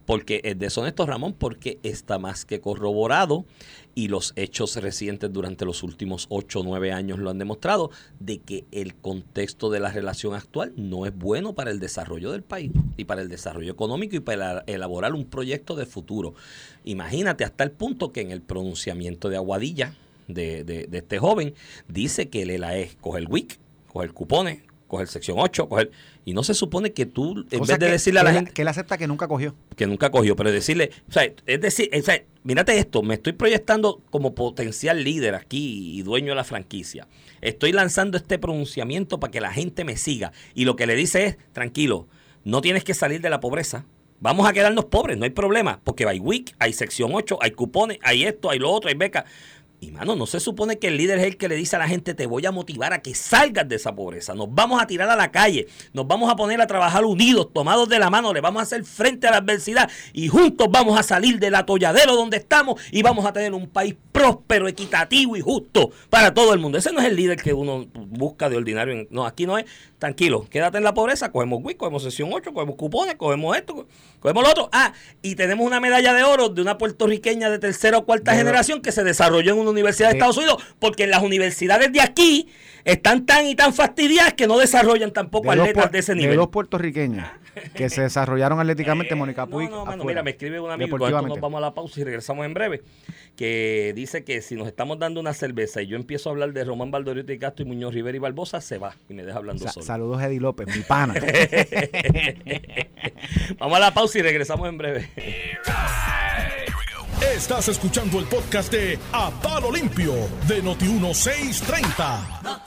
Porque 0.07 0.41
es 0.43 0.59
deshonesto 0.59 1.07
Ramón 1.07 1.35
porque 1.35 1.79
está 1.83 2.19
más 2.19 2.45
que 2.45 2.61
corroborado 2.61 3.45
y 3.95 4.09
los 4.09 4.33
hechos 4.37 4.77
recientes 4.77 5.33
durante 5.33 5.65
los 5.65 5.83
últimos 5.83 6.27
8 6.31 6.61
o 6.61 6.63
9 6.65 6.93
años 6.93 7.19
lo 7.19 7.31
han 7.31 7.39
demostrado 7.39 7.91
de 8.19 8.39
que 8.39 8.65
el 8.73 8.95
contexto 8.95 9.71
de 9.71 9.81
la 9.81 9.91
relación 9.91 10.35
actual 10.35 10.73
no 10.77 11.07
es 11.07 11.17
bueno 11.17 11.55
para 11.55 11.71
el 11.71 11.81
desarrollo 11.81 12.33
del 12.33 12.43
país 12.43 12.73
y 12.97 13.05
para 13.05 13.21
el 13.23 13.29
desarrollo 13.29 13.73
económico 13.73 14.17
y 14.17 14.21
para 14.21 14.65
elaborar 14.67 15.13
un 15.13 15.27
proyecto 15.27 15.75
de 15.75 15.87
futuro. 15.87 16.35
Imagínate 16.85 17.45
hasta 17.45 17.65
el 17.65 17.73
punto 17.73 18.13
que 18.13 18.21
en 18.21 18.31
el 18.31 18.41
pronunciamiento 18.41 19.29
de 19.29 19.37
Aguadilla, 19.37 19.95
de, 20.35 20.65
de, 20.65 20.89
este 20.93 21.19
joven, 21.19 21.55
dice 21.89 22.29
que 22.29 22.43
el 22.43 22.51
ELAE 22.51 22.91
coge 23.01 23.21
el 23.21 23.29
WIC, 23.29 23.59
coge 23.89 24.07
el 24.07 24.13
cupones, 24.13 24.63
coge 24.87 25.05
el 25.05 25.09
sección 25.09 25.39
8, 25.39 25.69
coge 25.69 25.91
y 26.25 26.35
no 26.35 26.45
se 26.45 26.55
supone 26.55 26.93
que 26.93 27.07
tú, 27.07 27.47
en 27.51 27.61
vez 27.65 27.79
de 27.79 27.91
decirle 27.91 28.21
a 28.21 28.25
la 28.25 28.33
gente... 28.33 28.53
Que 28.53 28.63
él 28.63 28.69
acepta 28.69 28.99
que 28.99 29.07
nunca 29.07 29.27
cogió. 29.27 29.55
Que 29.77 29.87
nunca 29.87 30.11
cogió, 30.11 30.37
pero 30.37 30.53
decirle, 30.53 30.91
o 31.09 31.13
sea, 31.13 31.25
es 31.47 31.61
decir, 31.61 31.91
o 31.93 32.03
sea, 32.03 32.23
mírate 32.45 32.79
esto, 32.79 33.03
me 33.03 33.15
estoy 33.15 33.33
proyectando 33.33 34.03
como 34.11 34.35
potencial 34.35 35.03
líder 35.03 35.35
aquí 35.35 35.99
y 35.99 36.03
dueño 36.03 36.29
de 36.29 36.35
la 36.37 36.45
franquicia. 36.45 37.09
Estoy 37.41 37.73
lanzando 37.73 38.19
este 38.19 38.39
pronunciamiento 38.39 39.19
para 39.19 39.31
que 39.31 39.41
la 39.41 39.53
gente 39.53 39.85
me 39.85 39.97
siga. 39.97 40.33
Y 40.55 40.67
lo 40.67 40.77
que 40.77 40.87
le 40.87 40.95
dice 40.95 41.25
es, 41.25 41.39
tranquilo, 41.53 42.07
no 42.45 42.61
tienes 42.61 42.85
que 42.85 42.95
salir 42.95 43.21
de 43.21 43.31
la 43.31 43.41
pobreza. 43.41 43.87
Vamos 44.21 44.47
a 44.47 44.53
quedarnos 44.53 44.85
pobres, 44.85 45.17
no 45.17 45.25
hay 45.25 45.31
problema, 45.31 45.81
porque 45.83 46.07
hay 46.07 46.21
WIC, 46.21 46.55
hay 46.59 46.75
sección 46.75 47.11
8, 47.15 47.39
hay 47.41 47.53
cupones, 47.53 47.99
hay 48.03 48.25
esto, 48.25 48.51
hay 48.51 48.59
lo 48.59 48.71
otro, 48.71 48.91
hay 48.91 48.95
becas. 48.95 49.25
Y 49.83 49.93
mano, 49.93 50.15
no 50.15 50.27
se 50.27 50.41
supone 50.41 50.79
que 50.79 50.89
el 50.89 50.99
líder 50.99 51.19
es 51.21 51.25
el 51.25 51.37
que 51.39 51.49
le 51.49 51.57
dice 51.57 51.75
a 51.75 51.79
la 51.79 51.89
gente, 51.89 52.13
te 52.13 52.27
voy 52.27 52.45
a 52.45 52.53
motivar 52.53 52.93
a 52.93 53.01
que 53.01 53.15
salgas 53.15 53.67
de 53.67 53.77
esa 53.77 53.95
pobreza. 53.95 54.35
Nos 54.35 54.55
vamos 54.55 54.83
a 54.83 54.87
tirar 54.87 55.09
a 55.09 55.17
la 55.17 55.31
calle, 55.31 55.69
nos 55.95 56.07
vamos 56.07 56.31
a 56.31 56.37
poner 56.37 56.61
a 56.61 56.67
trabajar 56.67 57.07
unidos, 57.07 57.49
tomados 57.55 57.89
de 57.89 57.99
la 57.99 58.11
mano, 58.11 58.35
le 58.35 58.43
vamos 58.43 58.61
a 58.61 58.65
hacer 58.65 58.85
frente 58.85 59.27
a 59.27 59.31
la 59.31 59.39
adversidad 59.39 59.91
y 60.13 60.29
juntos 60.29 60.69
vamos 60.71 60.99
a 60.99 61.03
salir 61.03 61.39
del 61.39 61.55
atolladero 61.55 62.15
donde 62.15 62.37
estamos 62.37 62.79
y 62.93 63.01
vamos 63.01 63.25
a 63.25 63.33
tener 63.33 63.55
un 63.55 63.69
país 63.69 63.97
próspero, 64.13 64.69
equitativo 64.69 65.35
y 65.35 65.41
justo 65.41 65.91
para 66.11 66.35
todo 66.35 66.53
el 66.53 66.61
mundo. 66.61 66.77
Ese 66.77 66.93
no 66.93 67.01
es 67.01 67.07
el 67.07 67.17
líder 67.17 67.41
que 67.41 67.55
uno 67.55 67.87
busca 67.95 68.51
de 68.51 68.59
ordinario. 68.59 69.07
No, 69.09 69.25
aquí 69.25 69.47
no 69.47 69.57
es, 69.57 69.65
tranquilo, 69.99 70.47
quédate 70.51 70.77
en 70.77 70.85
la 70.85 70.93
pobreza, 70.93 71.33
cogemos 71.33 71.61
WIC, 71.63 71.79
cogemos 71.79 72.03
sesión 72.03 72.29
8, 72.33 72.53
cogemos 72.53 72.77
cupones, 72.77 73.15
cogemos 73.15 73.57
esto, 73.57 73.87
cogemos 74.19 74.43
lo 74.43 74.51
otro. 74.51 74.69
Ah, 74.73 74.93
y 75.23 75.37
tenemos 75.37 75.67
una 75.67 75.81
medalla 75.81 76.13
de 76.13 76.23
oro 76.23 76.51
de 76.51 76.61
una 76.61 76.77
puertorriqueña 76.77 77.49
de 77.49 77.59
tercera 77.59 77.97
o 77.97 78.05
cuarta 78.05 78.35
generación 78.35 78.83
que 78.83 78.93
se 78.93 79.05
desarrolló 79.05 79.55
en 79.55 79.59
un 79.61 79.70
universidad 79.71 80.09
de 80.09 80.15
Estados 80.15 80.37
Unidos, 80.37 80.63
porque 80.79 81.05
en 81.05 81.11
las 81.11 81.23
universidades 81.23 81.93
de 81.93 82.01
aquí 82.01 82.49
están 82.85 83.27
tan 83.27 83.47
y 83.47 83.55
tan 83.55 83.75
fastidiadas 83.75 84.35
que 84.35 84.47
no 84.47 84.59
desarrollan 84.59 85.13
tampoco 85.13 85.51
atletas 85.51 85.93
de 85.93 85.99
ese 85.99 86.15
nivel. 86.15 86.31
De 86.31 86.37
dos 86.37 86.49
puertorriqueños 86.49 87.27
que 87.75 87.89
se 87.89 88.03
desarrollaron 88.03 88.61
atléticamente, 88.61 89.15
Mónica 89.17 89.47
Puig. 89.47 89.71
No, 89.71 89.85
no, 89.85 90.05
mira, 90.05 90.23
me 90.23 90.31
escribe 90.33 90.61
un 90.61 90.71
amigo, 90.71 90.99
nos 90.99 91.41
vamos 91.41 91.59
a 91.59 91.61
la 91.61 91.75
pausa 91.75 92.01
y 92.01 92.05
regresamos 92.05 92.47
en 92.47 92.55
breve, 92.55 92.83
que 93.37 93.93
dice 93.95 94.25
que 94.25 94.41
si 94.43 94.55
nos 94.55 94.67
estamos 94.69 94.99
dando 94.99 95.21
una 95.21 95.35
cerveza 95.35 95.83
y 95.83 95.87
yo 95.87 95.97
empiezo 95.97 96.29
a 96.29 96.33
hablar 96.33 96.53
de 96.53 96.65
Román 96.65 96.91
Valdorito 96.91 97.33
y 97.33 97.39
Castro 97.39 97.65
y 97.65 97.69
Muñoz 97.69 97.95
Rivera 97.95 98.17
y 98.17 98.21
Barbosa, 98.21 98.61
se 98.61 98.79
va 98.79 98.97
y 99.09 99.15
me 99.15 99.25
deja 99.25 99.39
hablando 99.39 99.69
solo. 99.69 99.85
Saludos, 99.85 100.23
Eddie 100.23 100.41
López, 100.41 100.75
mi 100.75 100.83
pana. 100.83 101.15
vamos 103.59 103.77
a 103.77 103.81
la 103.81 103.95
pausa 103.95 104.19
y 104.19 104.23
regresamos 104.23 104.69
en 104.69 104.79
breve. 104.79 105.11
Estás 107.21 107.69
escuchando 107.69 108.19
el 108.19 108.25
podcast 108.25 108.73
de 108.73 108.99
A 109.13 109.31
Palo 109.31 109.71
Limpio 109.71 110.15
de 110.49 110.65
Noti1630. 110.65 112.63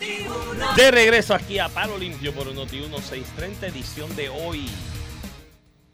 de 0.76 0.92
regreso 0.92 1.34
aquí 1.34 1.58
a 1.58 1.68
Palo 1.70 1.98
Limpio 1.98 2.32
por 2.36 2.46
Noti1630, 2.54 3.64
edición 3.64 4.16
de 4.16 4.30
hoy. 4.30 4.70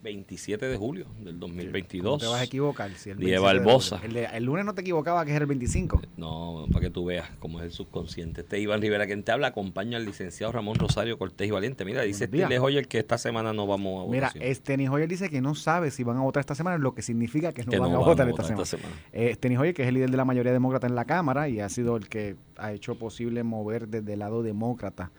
27 0.02 0.66
de 0.66 0.78
julio 0.78 1.08
del 1.20 1.40
2022. 1.40 2.04
No 2.04 2.18
te 2.18 2.28
vas 2.28 2.42
a 2.42 2.44
equivocar. 2.44 2.92
Si 2.92 3.10
el 3.10 3.40
Barbosa. 3.40 4.00
El, 4.04 4.44
lunes 4.46 4.66
no 4.66 4.74
te 4.74 4.82
equivocaba 4.82 5.26
que 5.26 5.36
es 5.36 5.42
el 5.42 5.46
25. 5.46 6.02
No, 6.18 6.66
para 6.72 6.86
que 6.86 6.90
tú 6.90 7.06
veas 7.06 7.30
cómo 7.40 7.60
es 7.60 7.66
el 7.66 7.72
subconsciente. 7.72 8.42
Este 8.42 8.60
Iván 8.60 8.82
Rivera, 8.82 9.06
quien 9.06 9.24
te 9.24 9.32
habla, 9.32 9.48
acompaña 9.48 9.98
al 9.98 10.06
licenciado 10.06 10.54
Ramón 10.54 10.76
Rosario 10.76 11.18
Cortés 11.18 11.48
y 11.48 11.52
Valiente. 11.52 11.84
Mira, 11.84 12.04
dice 12.04 12.28
Steny 12.28 12.58
Hoyer 12.58 12.88
que 12.88 13.00
esta 13.00 13.18
semana 13.18 13.52
no 13.54 13.68
vamos 13.68 14.02
a 14.02 14.06
votar. 14.06 14.34
Mira, 14.36 14.54
Steny 14.54 14.88
Hoyer 14.88 15.08
dice 15.08 15.30
que 15.30 15.42
no 15.42 15.56
sabe 15.56 15.92
si 15.92 16.04
van 16.04 16.18
a 16.18 16.22
votar 16.22 16.42
esta 16.42 16.56
semana, 16.56 16.78
lo 16.78 16.94
que 16.94 17.02
significa 17.02 17.52
que 17.52 17.66
no 17.66 17.80
van 17.80 17.94
a 17.94 17.98
votar, 17.98 18.30
esta, 18.30 18.66
semana. 18.66 18.96
Esta 19.12 19.48
Hoyer, 19.50 19.74
que 19.74 19.82
es 19.82 19.88
el 19.90 19.96
líder 19.96 20.12
de 20.12 20.18
la 20.18 20.26
mayoría 20.26 20.54
demócrata 20.54 20.88
en 20.88 20.96
la 20.96 21.06
Cámara 21.06 21.50
y 21.50 21.60
ha 21.60 21.70
sido 21.70 21.98
el 21.98 22.08
que 22.08 22.36
ha 22.58 22.72
hecho 22.72 22.96
posible 22.96 23.44
mover 23.44 23.88
desde 23.88 24.14
el 24.14 24.20
lado 24.20 24.44
demócrata 24.44 25.12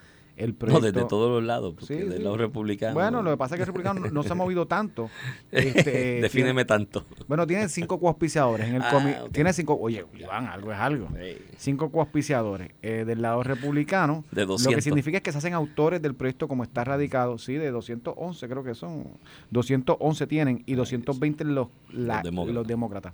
no, 0.47 0.81
desde 0.81 1.05
todos 1.05 1.31
los 1.31 1.45
lados, 1.45 1.75
porque 1.79 2.05
de 2.05 2.19
los 2.19 2.39
republicanos. 2.39 2.95
Bueno, 2.95 3.23
lo 3.23 3.31
que 3.31 3.37
pasa 3.37 3.55
es 3.55 3.59
que 3.59 3.63
el 3.63 3.67
republicano 3.67 4.01
no 4.11 4.23
se 4.23 4.33
ha 4.33 4.35
movido 4.35 4.67
tanto. 4.67 5.11
Este, 5.51 6.21
Defíneme 6.21 6.65
tanto. 6.65 7.05
Bueno, 7.29 7.47
tiene 7.47 7.69
cinco 7.69 7.99
coauspiciadores 7.99 8.69
en 8.69 8.77
el 8.77 8.83
ah, 8.85 9.25
Tiene 9.33 9.53
cinco. 9.53 9.79
Oye, 9.81 10.05
Iván, 10.19 10.47
algo 10.47 10.73
es 10.73 10.79
algo. 10.79 11.09
Cinco 11.57 11.91
coauspiciadores 11.91 12.71
eh, 12.83 13.05
del 13.07 13.23
lado 13.23 13.43
republicano. 13.43 14.25
De 14.31 14.47
200. 14.47 14.73
Lo 14.73 14.77
que 14.77 14.83
significa 14.83 15.19
es 15.19 15.23
que 15.23 15.33
se 15.33 15.39
hacen 15.39 15.55
autores 15.55 16.01
del 16.01 16.15
proyecto 16.15 16.49
como 16.49 16.63
está 16.63 16.85
radicado. 16.85 17.39
Sí, 17.39 17.55
de 17.55 17.71
211 17.71 18.49
creo 18.49 18.65
que 18.65 18.75
son. 18.75 19.05
211 19.51 20.27
tienen 20.27 20.63
y 20.67 20.75
220 20.75 21.45
los, 21.45 21.69
los, 21.91 22.23
demócratas. 22.23 22.55
los 22.55 22.67
demócratas. 22.67 23.13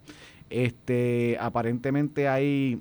Este, 0.50 1.36
aparentemente 1.40 2.28
hay 2.28 2.80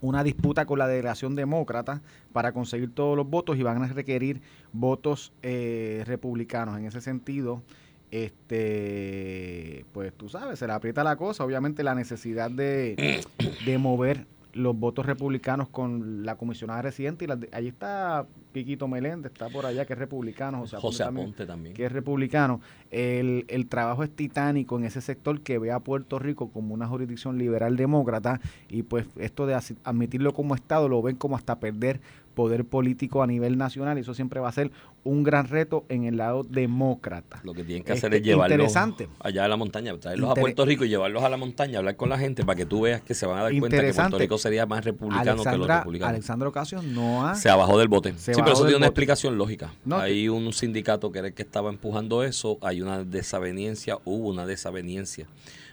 una 0.00 0.24
disputa 0.24 0.66
con 0.66 0.78
la 0.78 0.88
delegación 0.88 1.34
demócrata 1.34 2.02
para 2.32 2.52
conseguir 2.52 2.94
todos 2.94 3.16
los 3.16 3.28
votos 3.28 3.56
y 3.58 3.62
van 3.62 3.82
a 3.82 3.86
requerir 3.88 4.40
votos 4.72 5.32
eh, 5.42 6.02
republicanos. 6.06 6.78
En 6.78 6.86
ese 6.86 7.00
sentido, 7.00 7.62
este, 8.10 9.84
pues 9.92 10.12
tú 10.12 10.28
sabes, 10.28 10.58
se 10.58 10.66
le 10.66 10.72
aprieta 10.72 11.04
la 11.04 11.16
cosa. 11.16 11.44
Obviamente 11.44 11.82
la 11.82 11.94
necesidad 11.94 12.50
de, 12.50 13.24
de 13.64 13.78
mover 13.78 14.26
los 14.52 14.78
votos 14.78 15.06
republicanos 15.06 15.68
con 15.68 16.24
la 16.24 16.36
comisionada 16.36 16.82
residente 16.82 17.24
y 17.24 17.28
la, 17.28 17.38
ahí 17.52 17.68
está 17.68 18.26
Piquito 18.52 18.88
Meléndez, 18.88 19.32
está 19.32 19.48
por 19.48 19.66
allá 19.66 19.84
que 19.84 19.92
es 19.92 19.98
republicano, 19.98 20.64
José, 20.66 21.04
Aponte, 21.04 21.46
también, 21.46 21.74
que 21.74 21.84
es 21.84 21.92
republicano. 21.92 22.60
El, 22.90 23.44
el 23.48 23.66
trabajo 23.66 24.02
es 24.02 24.10
titánico 24.10 24.78
en 24.78 24.84
ese 24.84 25.00
sector 25.00 25.40
que 25.40 25.58
ve 25.58 25.70
a 25.70 25.80
Puerto 25.80 26.18
Rico 26.18 26.50
como 26.50 26.74
una 26.74 26.86
jurisdicción 26.86 27.38
liberal 27.38 27.76
demócrata 27.76 28.40
y 28.68 28.82
pues 28.82 29.06
esto 29.16 29.46
de 29.46 29.54
admitirlo 29.84 30.32
como 30.32 30.54
Estado 30.54 30.88
lo 30.88 31.00
ven 31.02 31.16
como 31.16 31.36
hasta 31.36 31.60
perder 31.60 32.00
poder 32.40 32.64
político 32.64 33.22
a 33.22 33.26
nivel 33.26 33.58
nacional 33.58 33.98
y 33.98 34.00
eso 34.00 34.14
siempre 34.14 34.40
va 34.40 34.48
a 34.48 34.52
ser 34.52 34.70
un 35.04 35.22
gran 35.22 35.46
reto 35.46 35.84
en 35.90 36.04
el 36.04 36.16
lado 36.16 36.42
demócrata. 36.42 37.42
Lo 37.44 37.52
que 37.52 37.64
tienen 37.64 37.84
que 37.84 37.92
hacer 37.92 38.14
es 38.14 38.20
este, 38.20 38.30
llevarlos 38.30 38.74
allá 39.18 39.44
a 39.44 39.48
la 39.48 39.58
montaña, 39.58 39.94
traerlos 39.98 40.30
a 40.30 40.34
Puerto 40.34 40.64
Rico 40.64 40.86
y 40.86 40.88
llevarlos 40.88 41.22
a 41.22 41.28
la 41.28 41.36
montaña, 41.36 41.80
hablar 41.80 41.96
con 41.96 42.08
la 42.08 42.16
gente 42.16 42.42
para 42.42 42.56
que 42.56 42.64
tú 42.64 42.80
veas 42.80 43.02
que 43.02 43.12
se 43.12 43.26
van 43.26 43.40
a 43.40 43.42
dar 43.42 43.58
cuenta 43.58 43.78
que 43.78 43.92
Puerto 43.92 44.18
Rico 44.18 44.38
sería 44.38 44.64
más 44.64 44.86
republicano 44.86 45.44
que 45.44 45.58
los 45.58 45.68
republicanos. 45.68 46.14
Alexandro 46.14 46.48
Ocasio 46.48 46.80
no 46.80 47.26
ha... 47.26 47.34
Se 47.34 47.50
bajó 47.50 47.78
del 47.78 47.88
bote. 47.88 48.14
sí, 48.16 48.32
pero 48.34 48.52
eso 48.52 48.62
tiene 48.62 48.78
una 48.78 48.86
explicación 48.86 49.36
lógica. 49.36 49.74
hay 49.90 50.30
un 50.30 50.50
sindicato 50.54 51.12
que 51.12 51.18
era 51.18 51.28
el 51.28 51.34
que 51.34 51.42
estaba 51.42 51.68
empujando 51.68 52.24
eso, 52.24 52.56
hay 52.62 52.80
una 52.80 53.04
desaveniencia, 53.04 53.98
hubo 54.06 54.30
una 54.30 54.46
desaveniencia 54.46 55.26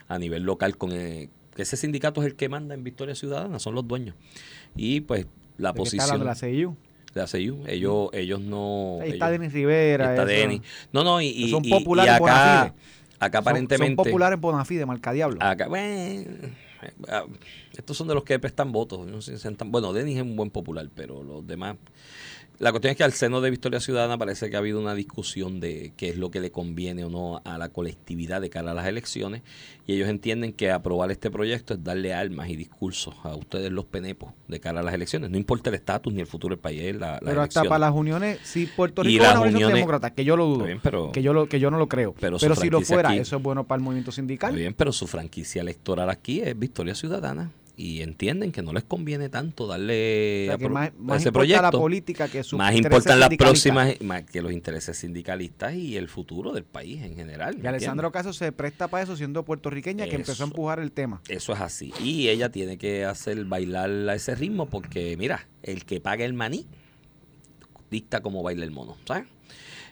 a 0.09 0.19
nivel 0.19 0.43
local 0.43 0.75
con... 0.75 0.91
Eh, 0.91 1.29
ese 1.55 1.77
sindicato 1.77 2.21
es 2.21 2.27
el 2.27 2.35
que 2.35 2.49
manda 2.49 2.75
en 2.75 2.83
Victoria 2.83 3.15
Ciudadana, 3.15 3.57
son 3.57 3.73
los 3.73 3.87
dueños. 3.87 4.15
Y 4.75 5.01
pues 5.01 5.25
la 5.57 5.73
posición. 5.73 6.19
de 6.19 6.25
la 6.25 6.35
CIU? 6.35 6.75
De 7.13 7.21
la 7.21 7.27
CIU. 7.27 7.63
Ellos, 7.67 8.09
ellos 8.13 8.41
no. 8.41 8.99
Ahí 9.01 9.11
está 9.11 9.29
Denis 9.29 9.53
Rivera. 9.53 10.11
Está 10.11 10.25
Denis. 10.25 10.61
No, 10.91 11.03
no, 11.03 11.21
y, 11.21 11.49
son 11.49 11.63
populares 11.63 12.13
acá, 12.13 12.73
acá 13.19 13.37
aparentemente. 13.39 13.95
Son, 13.95 14.05
populares 14.05 14.35
en 14.35 14.41
Bonafide, 14.41 14.85
Marcadiablo. 14.85 15.37
Acá, 15.41 15.67
bueno, 15.67 16.25
estos 17.75 17.97
son 17.97 18.07
de 18.07 18.13
los 18.13 18.23
que 18.23 18.37
prestan 18.39 18.71
votos. 18.71 19.07
bueno, 19.65 19.93
Denis 19.93 20.17
es 20.17 20.21
un 20.23 20.35
buen 20.35 20.49
popular, 20.49 20.87
pero 20.93 21.23
los 21.23 21.45
demás. 21.45 21.77
La 22.59 22.71
cuestión 22.71 22.91
es 22.91 22.97
que 22.97 23.03
al 23.03 23.13
seno 23.13 23.39
de 23.39 23.51
Victoria 23.51 23.79
Ciudadana 23.79 24.17
parece 24.17 24.49
que 24.49 24.55
ha 24.55 24.59
habido 24.59 24.79
una 24.79 24.95
discusión 24.95 25.59
de 25.59 25.93
qué 25.95 26.09
es 26.09 26.17
lo 26.17 26.31
que 26.31 26.39
le 26.39 26.51
conviene 26.51 27.03
o 27.03 27.09
no 27.09 27.39
a 27.45 27.59
la 27.59 27.69
colectividad 27.69 28.41
de 28.41 28.49
cara 28.49 28.71
a 28.71 28.73
las 28.73 28.87
elecciones 28.87 29.43
y 29.85 29.93
ellos 29.93 30.09
entienden 30.09 30.53
que 30.53 30.71
aprobar 30.71 31.11
este 31.11 31.29
proyecto 31.29 31.75
es 31.75 31.83
darle 31.83 32.15
almas 32.15 32.49
y 32.49 32.55
discursos 32.55 33.13
a 33.23 33.35
ustedes 33.35 33.71
los 33.71 33.85
penepos 33.85 34.33
de 34.47 34.59
cara 34.59 34.79
a 34.79 34.83
las 34.83 34.95
elecciones. 34.95 35.29
No 35.29 35.37
importa 35.37 35.69
el 35.69 35.75
estatus 35.75 36.11
ni 36.11 36.19
el 36.19 36.25
futuro 36.25 36.55
del 36.55 36.59
país. 36.59 36.95
La, 36.95 37.19
pero 37.23 37.43
hasta 37.43 37.63
para 37.63 37.79
las 37.79 37.93
uniones, 37.93 38.39
si 38.41 38.65
Puerto 38.65 39.03
Rico 39.03 39.23
es 39.23 39.29
una 39.29 39.41
uniones, 39.41 39.75
demócrata, 39.75 40.09
que 40.09 40.25
yo 40.25 40.35
lo 40.35 40.45
dudo, 40.47 40.65
que, 41.11 41.21
yo 41.21 41.33
lo, 41.33 41.47
que 41.47 41.59
yo 41.59 41.69
no 41.69 41.77
lo 41.77 41.87
creo, 41.87 42.15
pero, 42.19 42.39
si 42.39 42.69
lo 42.69 42.81
fuera, 42.81 43.15
eso 43.15 43.37
es 43.37 43.43
bueno 43.43 43.65
para 43.65 43.77
el 43.77 43.83
movimiento 43.83 44.11
sindical. 44.11 44.55
bien, 44.55 44.73
pero 44.73 44.91
su 44.91 45.05
franquicia 45.05 45.61
electoral 45.61 46.09
aquí 46.09 46.41
es 46.41 46.57
Victoria 46.57 46.95
Ciudadana 46.95 47.51
y 47.79 48.01
entienden 48.01 48.51
que 48.51 48.63
no 48.63 48.73
les 48.73 48.83
conviene 48.83 49.29
tanto 49.29 49.67
darle 49.67 50.49
más, 50.97 51.21
ese 51.21 51.31
proyecto. 51.31 51.61
la 51.61 51.71
política 51.71 52.27
que 52.27 52.41
más 52.53 52.75
importan 52.75 53.19
las 53.19 53.29
próximas 53.37 54.01
más 54.01 54.23
que 54.23 54.41
los 54.41 54.51
intereses 54.51 54.97
sindicalistas 54.97 55.75
y 55.75 55.95
el 55.95 56.07
futuro 56.07 56.53
del 56.53 56.63
país 56.63 57.03
en 57.03 57.15
general. 57.15 57.59
Y 57.63 57.67
Alessandro 57.67 58.11
Caso 58.11 58.33
se 58.33 58.51
presta 58.51 58.87
para 58.87 59.03
eso 59.03 59.15
siendo 59.15 59.45
puertorriqueña 59.45 60.07
que 60.07 60.15
empezó 60.15 60.43
a 60.43 60.47
empujar 60.47 60.79
el 60.79 60.91
tema. 60.91 61.21
Eso 61.29 61.53
es 61.53 61.61
así. 61.61 61.93
Y 62.03 62.29
ella 62.29 62.49
tiene 62.49 62.79
que 62.79 63.05
hacer 63.05 63.45
bailar 63.45 63.91
a 64.09 64.15
ese 64.15 64.33
ritmo 64.33 64.65
porque 64.65 65.15
mira, 65.15 65.47
el 65.61 65.85
que 65.85 66.01
paga 66.01 66.25
el 66.25 66.33
maní 66.33 66.65
dicta 67.91 68.21
cómo 68.21 68.41
baila 68.41 68.65
el 68.65 68.71
mono, 68.71 68.97
¿sabes? 69.05 69.25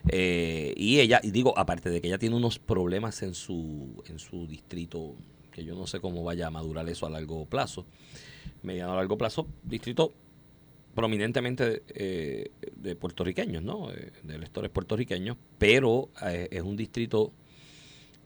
Eh, 0.08 0.74
y 0.76 0.98
ella, 0.98 1.20
y 1.22 1.30
digo, 1.30 1.56
aparte 1.56 1.88
de 1.88 2.00
que 2.00 2.08
ella 2.08 2.18
tiene 2.18 2.34
unos 2.34 2.58
problemas 2.58 3.22
en 3.22 3.34
su, 3.34 4.02
en 4.08 4.18
su 4.18 4.48
distrito 4.48 5.14
que 5.56 5.64
yo 5.64 5.74
no 5.74 5.86
sé 5.86 6.00
cómo 6.00 6.22
vaya 6.22 6.48
a 6.48 6.50
madurar 6.50 6.86
eso 6.86 7.06
a 7.06 7.10
largo 7.10 7.46
plazo, 7.46 7.86
mediano 8.62 8.92
a 8.92 8.96
largo 8.96 9.16
plazo, 9.16 9.46
distrito 9.62 10.12
prominentemente 10.94 11.82
eh, 11.88 12.50
de 12.76 12.94
puertorriqueños, 12.94 13.62
¿no? 13.62 13.90
Eh, 13.90 14.12
de 14.22 14.34
electores 14.34 14.70
puertorriqueños, 14.70 15.38
pero 15.56 16.10
eh, 16.22 16.48
es 16.50 16.62
un 16.62 16.76
distrito 16.76 17.32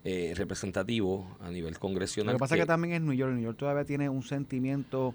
representativo 0.02 1.36
a 1.40 1.50
nivel 1.50 1.78
congresional. 1.78 2.32
Lo 2.32 2.38
que 2.38 2.40
pasa 2.40 2.54
es 2.56 2.62
que 2.62 2.66
también 2.66 2.94
en 2.94 3.04
New 3.04 3.12
York, 3.12 3.34
New 3.34 3.44
York 3.44 3.58
todavía 3.58 3.84
tiene 3.84 4.08
un 4.08 4.22
sentimiento 4.22 5.14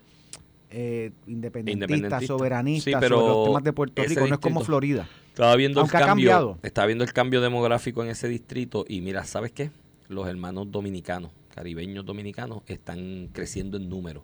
independentista, 1.26 2.22
soberanista 2.22 3.00
pero 3.00 3.20
sobre 3.20 3.34
los 3.34 3.46
temas 3.48 3.64
de 3.64 3.74
Puerto 3.74 4.04
Rico, 4.04 4.28
no 4.28 4.36
es 4.36 4.40
como 4.40 4.62
Florida. 4.62 5.10
Estaba 5.30 5.56
viendo 5.56 5.82
el 5.82 5.90
cambio, 5.90 6.60
estaba 6.62 6.86
viendo 6.86 7.04
el 7.04 7.14
cambio 7.14 7.42
demográfico 7.42 8.04
en 8.04 8.10
ese 8.10 8.28
distrito 8.30 8.86
y 8.88 9.02
mira, 9.02 9.26
¿sabes 9.26 9.52
qué? 9.52 9.72
Los 10.08 10.28
hermanos 10.28 10.72
dominicanos 10.72 11.32
caribeños 11.56 12.06
dominicanos 12.06 12.64
están 12.68 13.30
creciendo 13.32 13.78
en 13.78 13.90
número 13.90 14.24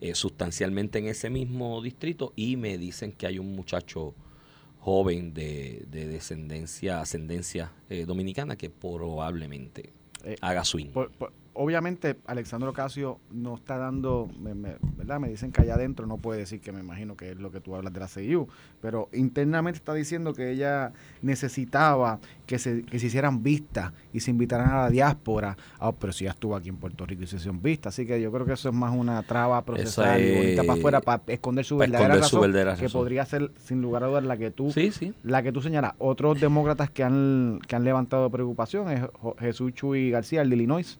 eh, 0.00 0.14
sustancialmente 0.14 1.00
en 1.00 1.08
ese 1.08 1.28
mismo 1.28 1.82
distrito 1.82 2.32
y 2.36 2.56
me 2.56 2.78
dicen 2.78 3.10
que 3.12 3.26
hay 3.26 3.40
un 3.40 3.56
muchacho 3.56 4.14
joven 4.78 5.34
de, 5.34 5.84
descendencia, 5.90 7.00
ascendencia 7.00 7.72
eh, 7.90 8.04
dominicana 8.06 8.56
que 8.56 8.70
probablemente 8.70 9.92
eh, 10.24 10.36
haga 10.40 10.64
swing 10.64 10.90
obviamente 11.58 12.16
Alexandro 12.26 12.72
Casio 12.72 13.18
no 13.32 13.56
está 13.56 13.78
dando, 13.78 14.30
¿verdad? 14.96 15.18
Me 15.18 15.28
dicen 15.28 15.50
que 15.50 15.62
allá 15.62 15.74
adentro 15.74 16.06
no 16.06 16.16
puede 16.16 16.38
decir 16.38 16.60
que 16.60 16.70
me 16.70 16.78
imagino 16.78 17.16
que 17.16 17.32
es 17.32 17.36
lo 17.36 17.50
que 17.50 17.60
tú 17.60 17.74
hablas 17.74 17.92
de 17.92 17.98
la 17.98 18.06
CIU, 18.06 18.46
pero 18.80 19.08
internamente 19.12 19.78
está 19.78 19.92
diciendo 19.92 20.34
que 20.34 20.52
ella 20.52 20.92
necesitaba 21.20 22.20
que 22.46 22.60
se, 22.60 22.84
que 22.84 23.00
se 23.00 23.06
hicieran 23.06 23.42
vistas 23.42 23.92
y 24.12 24.20
se 24.20 24.30
invitaran 24.30 24.70
a 24.70 24.82
la 24.82 24.90
diáspora. 24.90 25.56
Ah, 25.80 25.90
pero 25.90 26.12
si 26.12 26.26
ya 26.26 26.30
estuvo 26.30 26.54
aquí 26.54 26.68
en 26.68 26.76
Puerto 26.76 27.04
Rico 27.04 27.24
y 27.24 27.26
se 27.26 27.36
hicieron 27.36 27.60
vistas, 27.60 27.92
así 27.92 28.06
que 28.06 28.20
yo 28.20 28.30
creo 28.30 28.46
que 28.46 28.52
eso 28.52 28.68
es 28.68 28.74
más 28.74 28.94
una 28.94 29.20
traba 29.24 29.60
procesal 29.64 30.22
y 30.22 30.36
bonita 30.36 30.62
para 30.62 30.78
afuera 30.78 31.00
para 31.00 31.22
esconder 31.26 31.64
su 31.64 31.76
verdadera, 31.76 32.14
razón, 32.14 32.52
que 32.78 32.88
podría 32.88 33.26
ser 33.26 33.50
sin 33.64 33.82
lugar 33.82 34.04
a 34.04 34.06
dudas 34.06 34.24
la 34.24 34.36
que 34.36 34.52
tú 34.52 34.72
la 35.24 35.42
que 35.42 35.50
tú 35.50 35.60
señalas. 35.60 35.94
Otros 35.98 36.40
demócratas 36.40 36.88
que 36.88 37.02
han 37.02 37.58
que 37.66 37.74
han 37.74 37.82
levantado 37.82 38.30
preocupación 38.30 38.92
es 38.92 39.02
Jesús 39.40 39.74
Chuy 39.74 40.12
García, 40.12 40.42
el 40.42 40.50
de 40.50 40.56
Illinois 40.56 40.98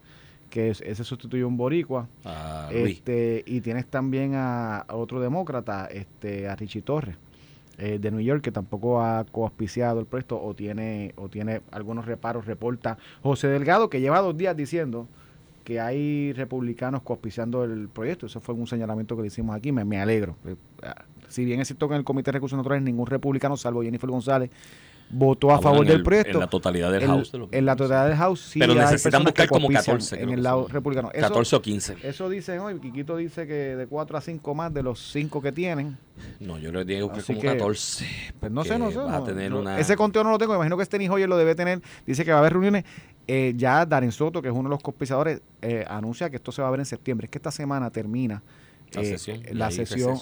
que 0.48 0.70
ese 0.70 1.04
sustituyó 1.04 1.46
un 1.46 1.56
boricua. 1.56 2.08
Ah, 2.24 2.68
este, 2.72 3.42
y 3.46 3.61
tienes 3.61 3.87
también 3.87 4.32
a, 4.34 4.87
otro 4.88 5.20
demócrata, 5.20 5.87
este, 5.87 6.48
a 6.48 6.56
Richie 6.56 6.82
Torres. 6.82 7.16
Eh, 7.80 8.00
de 8.00 8.11
New 8.11 8.18
York 8.18 8.42
que 8.42 8.50
tampoco 8.50 9.00
ha 9.00 9.24
coauspiciado 9.30 10.00
el 10.00 10.06
proyecto 10.06 10.42
o 10.42 10.52
tiene 10.52 11.12
o 11.14 11.28
tiene 11.28 11.61
algunos 11.70 12.06
reparos 12.06 12.44
reporta 12.44 12.98
José 13.22 13.46
Delgado 13.46 13.88
que 13.88 14.00
lleva 14.00 14.20
dos 14.20 14.37
días 14.37 14.56
diciendo 14.56 15.06
que 15.62 15.78
hay 15.78 16.32
republicanos 16.32 17.02
coauspiciando 17.02 17.62
el 17.62 17.88
proyecto 17.88 18.26
eso 18.26 18.40
fue 18.40 18.56
un 18.56 18.66
señalamiento 18.66 19.14
que 19.14 19.22
le 19.22 19.28
hicimos 19.28 19.54
aquí 19.54 19.70
me, 19.70 19.84
me 19.84 20.00
alegro 20.00 20.34
eh, 20.44 20.56
si 21.28 21.44
bien 21.44 21.61
es 21.61 21.68
cierto 21.68 21.87
que 21.87 21.94
en 21.94 21.98
el 22.00 22.04
Comité 22.04 22.32
de 22.32 22.38
Recursos 22.38 22.56
Naturales 22.56 22.82
ningún 22.82 23.06
republicano 23.06 23.56
salvo 23.56 23.80
Jennifer 23.82 24.11
González 24.11 24.50
votó 25.11 25.51
a 25.51 25.61
favor 25.61 25.87
del 25.87 26.03
proyecto. 26.03 26.35
En 26.35 26.40
la 26.40 26.47
totalidad 26.47 26.92
del 26.92 27.07
House. 27.07 27.33
en 27.51 27.66
la 27.66 27.77
totalidad 27.77 28.09
del 28.09 28.16
House, 28.16 28.40
sí. 28.40 28.59
Pero 28.59 28.75
necesitan 28.75 29.25
buscar 29.25 29.49
como 29.49 29.68
14. 29.68 30.23
En 30.23 30.31
el 30.31 30.42
lado 30.42 30.68
republicano. 30.68 31.11
14 31.11 31.57
o 31.57 31.62
15. 31.62 31.97
Eso 32.03 32.29
dicen 32.29 32.61
hoy. 32.61 32.79
Quiquito 32.79 33.16
dice 33.16 33.47
que 33.47 33.77
de 33.77 33.87
4 33.87 34.18
a 34.18 34.21
5 34.21 34.55
más 34.55 34.73
de 34.73 34.83
los 34.83 35.01
5 35.12 35.42
que 35.42 35.53
tienen. 35.53 35.99
No, 36.40 36.59
yo 36.59 36.73
le 36.73 36.85
digo 36.85 37.12
que 37.12 37.23
como 37.23 37.40
14. 37.40 38.07
Pues 38.40 38.53
no 38.53 38.64
sé, 38.64 38.79
no 38.79 38.90
sé. 38.90 39.81
Ese 39.81 39.97
conteo 39.97 40.25
no 40.25 40.31
lo 40.31 40.38
tengo. 40.38 40.55
imagino 40.55 40.77
que 40.77 40.85
Steny 40.85 41.09
Hoyer 41.09 41.29
lo 41.29 41.37
debe 41.37 41.55
tener. 41.55 41.81
Dice 42.07 42.25
que 42.25 42.31
va 42.31 42.38
a 42.38 42.40
haber 42.40 42.53
reuniones. 42.53 42.85
Eh, 43.31 43.53
ya 43.57 43.85
Darren 43.85 44.11
Soto, 44.11 44.40
que 44.40 44.49
es 44.49 44.55
uno 44.55 44.64
de 44.64 44.71
los 44.71 44.83
cospisadores, 44.83 45.42
eh, 45.61 45.85
anuncia 45.87 46.31
que 46.31 46.37
esto 46.37 46.51
se 46.51 46.62
va 46.62 46.68
a 46.68 46.71
ver 46.71 46.81
en 46.81 46.87
septiembre. 46.87 47.27
Es 47.27 47.31
que 47.31 47.37
esta 47.37 47.51
semana 47.51 47.90
termina 47.90 48.42
la 48.92 49.03
eh, 49.03 49.05
sesión, 49.05 49.42
la 49.53 49.68
y, 49.68 49.72
sesión 49.72 50.18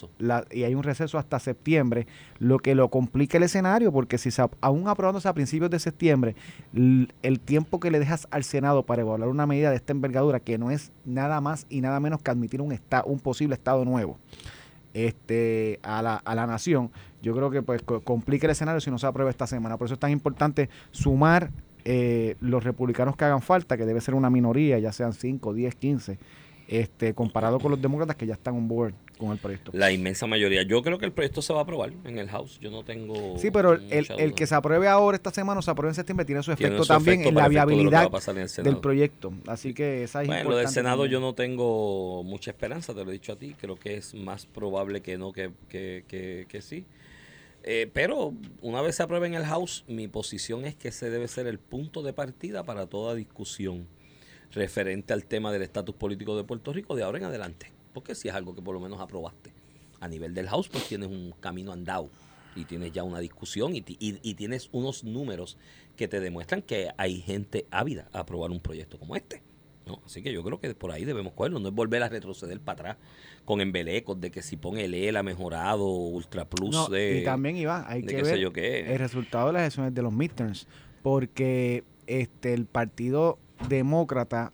y 0.51 0.65
hay 0.65 0.75
un 0.75 0.83
receso 0.83 1.19
hasta 1.19 1.39
septiembre, 1.39 2.07
lo 2.39 2.59
que 2.59 2.75
lo 2.75 2.89
complica 2.89 3.39
el 3.39 3.45
escenario, 3.45 3.93
porque 3.93 4.19
si 4.19 4.31
aún 4.61 4.89
aprobándose 4.89 5.29
a 5.29 5.35
principios 5.35 5.71
de 5.71 5.79
septiembre, 5.79 6.35
el 6.75 7.41
tiempo 7.41 7.81
que 7.81 7.91
le 7.91 7.99
dejas 7.99 8.27
al 8.31 8.45
Senado 8.45 8.85
para 8.85 9.03
evaluar 9.03 9.29
una 9.29 9.47
medida 9.47 9.71
de 9.71 9.77
esta 9.77 9.93
envergadura, 9.93 10.41
que 10.41 10.59
no 10.59 10.71
es 10.71 10.93
nada 11.05 11.41
más 11.41 11.67
y 11.69 11.81
nada 11.81 12.01
menos 12.01 12.23
que 12.23 12.31
admitir 12.31 12.61
un, 12.61 12.79
un 13.05 13.21
posible 13.21 13.55
Estado 13.55 13.85
nuevo 13.85 14.19
este, 14.95 15.79
a, 15.83 16.03
la, 16.03 16.17
a 16.17 16.35
la 16.35 16.47
nación, 16.47 16.91
yo 17.23 17.35
creo 17.35 17.51
que 17.51 17.63
pues 17.63 17.83
complica 17.83 18.47
el 18.47 18.53
escenario 18.53 18.81
si 18.81 18.91
no 18.91 18.99
se 18.99 19.07
aprueba 19.07 19.31
esta 19.31 19.47
semana. 19.47 19.77
Por 19.77 19.87
eso 19.87 19.95
es 19.95 20.01
tan 20.01 20.11
importante 20.11 20.71
sumar 20.91 21.51
eh, 21.85 22.37
los 22.41 22.65
republicanos 22.65 23.17
que 23.17 23.25
hagan 23.25 23.43
falta, 23.43 23.77
que 23.77 23.85
debe 23.85 24.01
ser 24.01 24.15
una 24.15 24.31
minoría, 24.31 24.79
ya 24.79 24.93
sean 24.93 25.13
5, 25.13 25.53
10, 25.53 25.75
15 25.75 26.19
este, 26.69 27.15
comparado 27.15 27.61
con 27.61 27.71
los 27.71 27.81
demócratas 27.81 28.17
que 28.17 28.27
ya 28.27 28.35
están 28.35 28.55
on 28.55 28.69
board 28.69 28.95
con 29.19 29.33
el 29.33 29.39
proyecto. 29.39 29.71
La 29.75 29.93
inmensa 29.93 30.27
mayoría. 30.27 30.63
Yo 30.63 30.83
creo 30.83 30.99
que 30.99 31.07
el 31.07 31.13
proyecto 31.13 31.41
se 31.41 31.53
va 31.53 31.61
a 31.61 31.63
aprobar 31.63 31.93
en 32.05 32.19
el 32.19 32.29
House. 32.29 32.59
Yo 32.61 32.71
no 32.71 32.85
tengo. 32.85 33.39
Sí, 33.39 33.51
pero 33.51 33.75
el, 33.75 34.35
que 34.35 34.47
se 34.47 34.55
apruebe 34.55 34.89
ahora 34.89 35.17
esta 35.17 35.31
semana 35.31 35.61
o 35.61 35.63
se 35.63 35.71
apruebe 35.71 35.91
en 35.91 35.95
septiembre 35.95 36.27
tiene 36.27 36.43
su 36.43 36.53
efecto 36.53 36.85
también 36.85 37.23
en 37.23 37.35
la 37.35 37.49
viabilidad 37.49 38.11
del 38.63 38.79
proyecto. 38.79 39.33
Así 39.47 39.75
que 39.75 40.03
esa 40.03 40.23
es 40.23 40.29
Bueno, 40.29 40.51
lo 40.51 40.57
del 40.57 40.69
Senado 40.69 41.07
yo 41.07 41.21
no 41.21 41.35
tengo 41.35 42.23
mucha 42.25 42.51
esperanza, 42.51 42.95
te 42.95 43.05
lo 43.05 43.11
he 43.11 43.15
dicho 43.15 43.33
a 43.33 43.37
ti. 43.37 43.55
Creo 43.59 43.77
que 43.77 43.97
es 43.97 44.15
más 44.15 44.47
probable 44.47 45.01
que 45.03 45.17
no 45.19 45.33
que, 45.33 45.51
que, 45.69 46.05
que, 46.09 46.47
que 46.49 46.63
sí. 46.63 46.85
Eh, 47.69 47.91
pero 47.93 48.33
una 48.61 48.81
vez 48.81 48.97
se 48.97 49.03
apruebe 49.03 49.27
en 49.27 49.35
el 49.35 49.45
House, 49.45 49.85
mi 49.89 50.07
posición 50.07 50.65
es 50.65 50.77
que 50.77 50.89
ese 50.89 51.11
debe 51.11 51.27
ser 51.27 51.49
el 51.49 51.59
punto 51.59 52.03
de 52.03 52.13
partida 52.13 52.63
para 52.63 52.87
toda 52.87 53.15
discusión 53.17 53.89
referente 54.53 55.13
al 55.13 55.25
tema 55.25 55.53
del 55.53 55.63
estatus 55.63 55.95
político 55.95 56.37
de 56.37 56.45
Puerto 56.45 56.73
Rico 56.73 56.95
de 56.97 57.03
ahora 57.03 57.19
en 57.19 57.25
adelante. 57.25 57.73
Porque 57.93 58.15
si 58.15 58.29
es 58.29 58.35
algo 58.35 58.55
que 58.55 58.63
por 58.63 58.75
lo 58.75 58.81
menos 58.81 59.01
aprobaste 59.01 59.53
a 60.01 60.09
nivel 60.09 60.35
del 60.35 60.49
House, 60.49 60.69
pues 60.69 60.87
tienes 60.87 61.09
un 61.09 61.33
camino 61.41 61.73
andado 61.73 62.11
y 62.55 62.65
tienes 62.65 62.93
ya 62.93 63.03
una 63.03 63.21
discusión 63.21 63.77
y, 63.77 63.85
y, 63.87 64.35
tienes 64.35 64.69
unos 64.73 65.05
números 65.05 65.59
que 65.95 66.09
te 66.09 66.21
demuestran 66.21 66.63
que 66.63 66.91
hay 66.97 67.21
gente 67.21 67.67
ávida 67.71 68.09
a 68.13 68.21
aprobar 68.21 68.51
un 68.51 68.61
proyecto 68.61 68.99
como 68.99 69.15
este. 69.15 69.43
¿no? 69.87 70.01
Así 70.05 70.23
que 70.23 70.33
yo 70.33 70.43
creo 70.43 70.59
que 70.59 70.75
por 70.75 70.91
ahí 70.91 71.05
debemos 71.05 71.35
cogerlo, 71.35 71.61
no 71.61 71.69
es 71.69 71.75
volver 71.75 72.03
a 72.03 72.09
retroceder 72.09 72.59
para 72.61 72.93
atrás 72.93 72.97
con 73.45 73.61
embelecos 73.61 74.21
de 74.21 74.31
que 74.31 74.43
si 74.43 74.57
pone 74.57 74.85
el 74.85 74.95
EL 74.95 75.17
ha 75.17 75.23
mejorado, 75.23 75.87
Ultra 75.87 76.47
Plus 76.47 76.89
Y 76.91 77.23
también, 77.25 77.57
Iván, 77.57 77.85
hay 77.87 78.03
que 78.03 78.23
ver 78.23 78.39
el 78.39 78.99
resultado 78.99 79.49
de 79.49 79.53
las 79.53 79.63
elecciones 79.63 79.95
de 79.95 80.03
los 80.03 80.13
midterms, 80.13 80.67
porque 81.03 81.85
este 82.07 82.55
el 82.55 82.67
partido 82.67 83.39
demócrata 83.69 84.53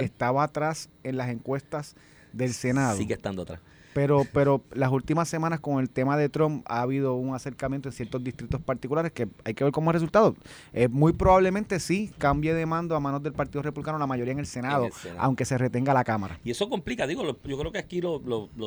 estaba 0.00 0.44
atrás 0.44 0.88
en 1.02 1.16
las 1.16 1.28
encuestas 1.28 1.96
del 2.32 2.52
Senado. 2.52 2.96
Sigue 2.96 3.14
estando 3.14 3.42
atrás. 3.42 3.60
Pero, 3.96 4.26
pero 4.30 4.62
las 4.74 4.92
últimas 4.92 5.26
semanas 5.26 5.58
con 5.60 5.80
el 5.80 5.88
tema 5.88 6.18
de 6.18 6.28
Trump 6.28 6.62
ha 6.68 6.82
habido 6.82 7.14
un 7.14 7.34
acercamiento 7.34 7.88
en 7.88 7.94
ciertos 7.94 8.22
distritos 8.22 8.60
particulares 8.60 9.10
que 9.10 9.26
hay 9.42 9.54
que 9.54 9.64
ver 9.64 9.72
cómo 9.72 9.90
resultado. 9.90 10.36
Eh, 10.74 10.88
muy 10.88 11.14
probablemente 11.14 11.80
sí 11.80 12.12
cambie 12.18 12.52
de 12.52 12.66
mando 12.66 12.94
a 12.94 13.00
manos 13.00 13.22
del 13.22 13.32
Partido 13.32 13.62
Republicano 13.62 13.98
la 13.98 14.06
mayoría 14.06 14.32
en 14.32 14.38
el 14.38 14.46
Senado, 14.46 14.90
aunque 15.16 15.46
se 15.46 15.56
retenga 15.56 15.94
la 15.94 16.04
Cámara. 16.04 16.38
Y 16.44 16.50
eso 16.50 16.68
complica, 16.68 17.06
digo, 17.06 17.24
yo 17.24 17.58
creo 17.58 17.72
que 17.72 17.78
aquí 17.78 18.02
los, 18.02 18.20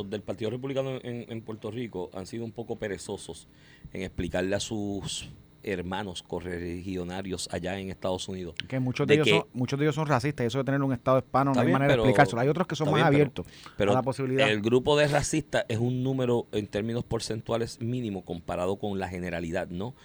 del 0.09 0.23
Partido 0.23 0.49
Republicano 0.49 0.95
en, 1.03 1.31
en 1.31 1.41
Puerto 1.41 1.69
Rico 1.69 2.09
han 2.15 2.25
sido 2.25 2.43
un 2.43 2.51
poco 2.51 2.77
perezosos 2.77 3.47
en 3.93 4.01
explicarle 4.01 4.55
a 4.55 4.59
sus 4.59 5.29
hermanos 5.63 6.23
correligionarios 6.23 7.49
allá 7.51 7.79
en 7.79 7.89
Estados 7.89 8.27
Unidos. 8.27 8.55
Que 8.67 8.79
muchos 8.79 9.07
de, 9.07 9.15
ellos, 9.15 9.29
son, 9.29 9.45
muchos 9.53 9.79
de 9.79 9.85
ellos 9.85 9.95
son 9.95 10.07
racistas 10.07 10.43
y 10.43 10.47
eso 10.47 10.57
de 10.59 10.63
tener 10.63 10.81
un 10.81 10.93
Estado 10.93 11.19
hispano 11.19 11.53
no 11.53 11.61
hay 11.61 11.71
manera 11.71 11.93
de 11.93 11.99
explicárselo. 11.99 12.41
Hay 12.41 12.47
otros 12.47 12.67
que 12.67 12.75
son 12.75 12.91
más 12.91 13.03
abiertos 13.03 13.45
pero, 13.77 13.91
a 13.91 13.95
la 13.95 14.01
posibilidad. 14.01 14.49
El 14.49 14.61
grupo 14.61 14.97
de 14.97 15.07
racistas 15.07 15.65
es 15.67 15.77
un 15.77 16.03
número 16.03 16.47
en 16.51 16.67
términos 16.67 17.03
porcentuales 17.03 17.81
mínimo 17.81 18.23
comparado 18.23 18.77
con 18.77 18.99
la 18.99 19.07
generalidad, 19.07 19.67
¿no? 19.69 19.95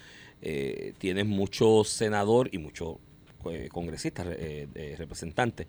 Eh, 0.41 0.93
tienes 0.97 1.25
muchos 1.25 1.89
senadores 1.89 2.53
y 2.53 2.57
muchos 2.57 2.97
eh, 3.51 3.69
congresistas, 3.71 4.27
eh, 4.29 4.95
representantes, 4.97 5.67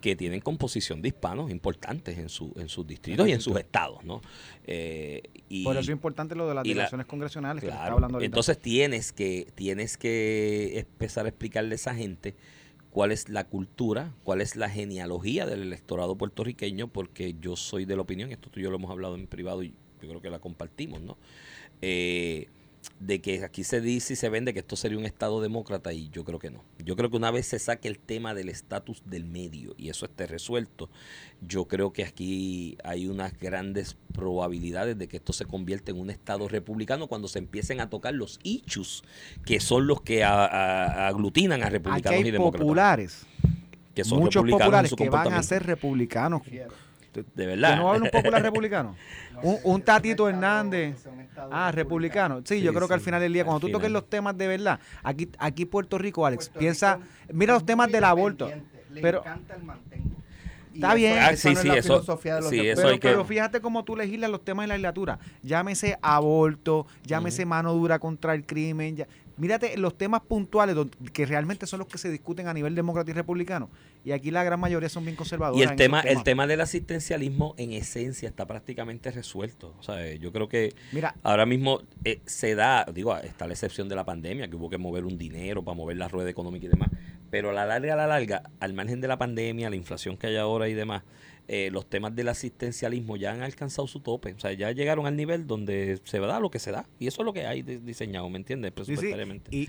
que 0.00 0.16
tienen 0.16 0.40
composición 0.40 1.00
de 1.02 1.08
hispanos 1.08 1.50
importantes 1.50 2.18
en, 2.18 2.28
su, 2.28 2.52
en 2.56 2.68
sus 2.68 2.86
distritos 2.86 3.28
y 3.28 3.32
en 3.32 3.40
sus 3.40 3.56
estados. 3.56 4.04
¿no? 4.04 4.20
Eh, 4.64 5.22
y, 5.48 5.64
Por 5.64 5.76
eso 5.76 5.82
es 5.82 5.88
importante 5.90 6.34
lo 6.34 6.48
de 6.48 6.54
las 6.54 6.64
delegaciones 6.64 7.06
congresionales 7.06 7.62
que 7.62 7.70
hablando 7.70 8.20
Entonces 8.20 8.58
tienes 8.58 9.12
que, 9.12 9.48
tienes 9.54 9.96
que 9.96 10.78
empezar 10.78 11.26
a 11.26 11.28
explicarle 11.28 11.72
a 11.72 11.76
esa 11.76 11.94
gente 11.94 12.34
cuál 12.90 13.12
es 13.12 13.28
la 13.28 13.44
cultura, 13.44 14.12
cuál 14.22 14.40
es 14.40 14.56
la 14.56 14.68
genealogía 14.68 15.46
del 15.46 15.62
electorado 15.62 16.16
puertorriqueño, 16.16 16.88
porque 16.88 17.34
yo 17.40 17.56
soy 17.56 17.84
de 17.84 17.96
la 17.96 18.02
opinión, 18.02 18.30
esto 18.30 18.50
tú 18.50 18.60
y 18.60 18.62
yo 18.64 18.70
lo 18.70 18.76
hemos 18.76 18.90
hablado 18.90 19.14
en 19.14 19.26
privado 19.26 19.62
y 19.62 19.74
yo 20.02 20.08
creo 20.08 20.20
que 20.20 20.30
la 20.30 20.40
compartimos, 20.40 21.00
¿no? 21.00 21.16
Eh, 21.80 22.48
de 23.00 23.20
que 23.20 23.44
aquí 23.44 23.64
se 23.64 23.80
dice 23.80 24.14
y 24.14 24.16
se 24.16 24.28
vende 24.28 24.52
que 24.52 24.60
esto 24.60 24.76
sería 24.76 24.98
un 24.98 25.04
Estado 25.04 25.40
demócrata 25.40 25.92
y 25.92 26.08
yo 26.10 26.24
creo 26.24 26.38
que 26.38 26.50
no. 26.50 26.64
Yo 26.84 26.96
creo 26.96 27.10
que 27.10 27.16
una 27.16 27.30
vez 27.30 27.46
se 27.46 27.58
saque 27.58 27.88
el 27.88 27.98
tema 27.98 28.34
del 28.34 28.48
estatus 28.48 29.02
del 29.06 29.24
medio 29.24 29.74
y 29.76 29.88
eso 29.88 30.06
esté 30.06 30.26
resuelto, 30.26 30.90
yo 31.40 31.66
creo 31.66 31.92
que 31.92 32.04
aquí 32.04 32.78
hay 32.84 33.06
unas 33.06 33.38
grandes 33.38 33.96
probabilidades 34.12 34.98
de 34.98 35.08
que 35.08 35.16
esto 35.16 35.32
se 35.32 35.44
convierta 35.44 35.90
en 35.90 36.00
un 36.00 36.10
Estado 36.10 36.48
republicano 36.48 37.06
cuando 37.08 37.28
se 37.28 37.38
empiecen 37.38 37.80
a 37.80 37.90
tocar 37.90 38.14
los 38.14 38.40
hechos 38.44 39.04
que 39.44 39.60
son 39.60 39.86
los 39.86 40.02
que 40.02 40.24
aglutinan 40.24 41.62
a 41.62 41.70
republicanos 41.70 42.20
y 42.20 42.30
demócratas. 42.30 42.60
populares. 42.60 43.26
Que 43.94 44.04
son 44.04 44.20
muchos 44.20 44.48
populares 44.48 44.94
que 44.96 45.10
van 45.10 45.32
a 45.34 45.42
ser 45.42 45.64
republicanos. 45.64 46.42
De 47.12 47.46
verdad. 47.46 47.76
¿No 47.76 47.90
habla 47.90 48.04
un 48.04 48.10
popular 48.10 48.42
republicano? 48.42 48.96
un, 49.42 49.82
Tatito 49.82 50.28
Hernández. 50.28 50.96
Ah, 51.50 51.70
republicano. 51.72 52.40
Sí, 52.44 52.60
yo 52.60 52.72
creo 52.72 52.88
que 52.88 52.94
al 52.94 53.00
final 53.00 53.20
del 53.20 53.32
día, 53.32 53.44
cuando 53.44 53.60
tú 53.60 53.70
toques 53.70 53.90
los 53.90 54.08
temas 54.08 54.36
de 54.36 54.46
verdad, 54.46 54.80
aquí, 55.02 55.28
aquí 55.38 55.64
Puerto 55.66 55.98
Rico, 55.98 56.24
Alex, 56.24 56.48
piensa, 56.50 56.98
mira 57.32 57.54
los 57.54 57.66
temas 57.66 57.90
del 57.90 58.04
aborto. 58.04 58.50
pero, 59.00 59.22
Está 60.74 60.94
bien. 60.94 61.18
Ah, 61.18 61.36
sí, 61.36 61.54
sí, 61.54 61.68
eso, 61.68 62.18
pero, 62.22 62.98
pero, 63.00 63.24
fíjate 63.24 63.60
cómo 63.60 63.84
tú 63.84 63.94
legislas 63.94 64.30
los 64.30 64.42
temas 64.42 64.64
de 64.64 64.68
la 64.68 64.74
legislatura. 64.74 65.18
Llámese 65.42 65.98
aborto, 66.00 66.86
llámese 67.04 67.44
mano 67.44 67.74
dura 67.74 67.98
contra 67.98 68.34
el 68.34 68.46
crimen. 68.46 68.96
Ya, 68.96 69.06
mírate 69.36 69.76
los 69.76 69.96
temas 69.96 70.22
puntuales 70.22 70.76
que 71.12 71.26
realmente 71.26 71.66
son 71.66 71.80
los 71.80 71.88
que 71.88 71.98
se 71.98 72.10
discuten 72.10 72.48
a 72.48 72.54
nivel 72.54 72.74
demócrata 72.74 73.10
y 73.10 73.14
republicano. 73.14 73.70
Y 74.04 74.12
aquí 74.12 74.30
la 74.30 74.44
gran 74.44 74.58
mayoría 74.58 74.88
son 74.88 75.04
bien 75.04 75.16
conservadores. 75.16 75.60
Y 75.60 75.68
el 75.68 75.76
tema, 75.76 76.00
el 76.00 76.22
tema 76.22 76.46
del 76.46 76.60
asistencialismo 76.60 77.54
en 77.56 77.72
esencia 77.72 78.28
está 78.28 78.46
prácticamente 78.46 79.10
resuelto. 79.10 79.74
O 79.78 79.82
sea, 79.82 80.14
yo 80.14 80.32
creo 80.32 80.48
que 80.48 80.74
Mira, 80.92 81.14
ahora 81.22 81.46
mismo 81.46 81.82
eh, 82.04 82.20
se 82.26 82.54
da, 82.54 82.86
digo, 82.92 83.16
está 83.16 83.46
la 83.46 83.54
excepción 83.54 83.88
de 83.88 83.96
la 83.96 84.04
pandemia, 84.04 84.48
que 84.48 84.56
hubo 84.56 84.68
que 84.68 84.78
mover 84.78 85.04
un 85.04 85.18
dinero 85.18 85.62
para 85.62 85.76
mover 85.76 85.96
la 85.96 86.08
rueda 86.08 86.30
económica 86.30 86.66
y 86.66 86.68
demás. 86.68 86.90
Pero 87.30 87.50
a 87.50 87.52
la 87.52 87.64
larga, 87.64 87.94
a 87.94 87.96
la 87.96 88.06
larga, 88.06 88.42
al 88.60 88.74
margen 88.74 89.00
de 89.00 89.08
la 89.08 89.18
pandemia, 89.18 89.70
la 89.70 89.76
inflación 89.76 90.16
que 90.16 90.26
hay 90.26 90.36
ahora 90.36 90.68
y 90.68 90.74
demás, 90.74 91.02
eh, 91.48 91.70
los 91.72 91.86
temas 91.86 92.14
del 92.14 92.28
asistencialismo 92.28 93.16
ya 93.16 93.32
han 93.32 93.42
alcanzado 93.42 93.86
su 93.88 94.00
tope. 94.00 94.32
O 94.32 94.38
sea, 94.38 94.52
ya 94.52 94.70
llegaron 94.72 95.06
al 95.06 95.16
nivel 95.16 95.46
donde 95.46 96.00
se 96.04 96.18
da 96.20 96.40
lo 96.40 96.50
que 96.50 96.58
se 96.58 96.70
da. 96.70 96.86
Y 96.98 97.06
eso 97.06 97.22
es 97.22 97.26
lo 97.26 97.32
que 97.32 97.46
hay 97.46 97.62
diseñado, 97.62 98.28
¿me 98.30 98.38
entiendes? 98.38 98.72
Presupuestariamente. 98.72 99.54
Y, 99.54 99.68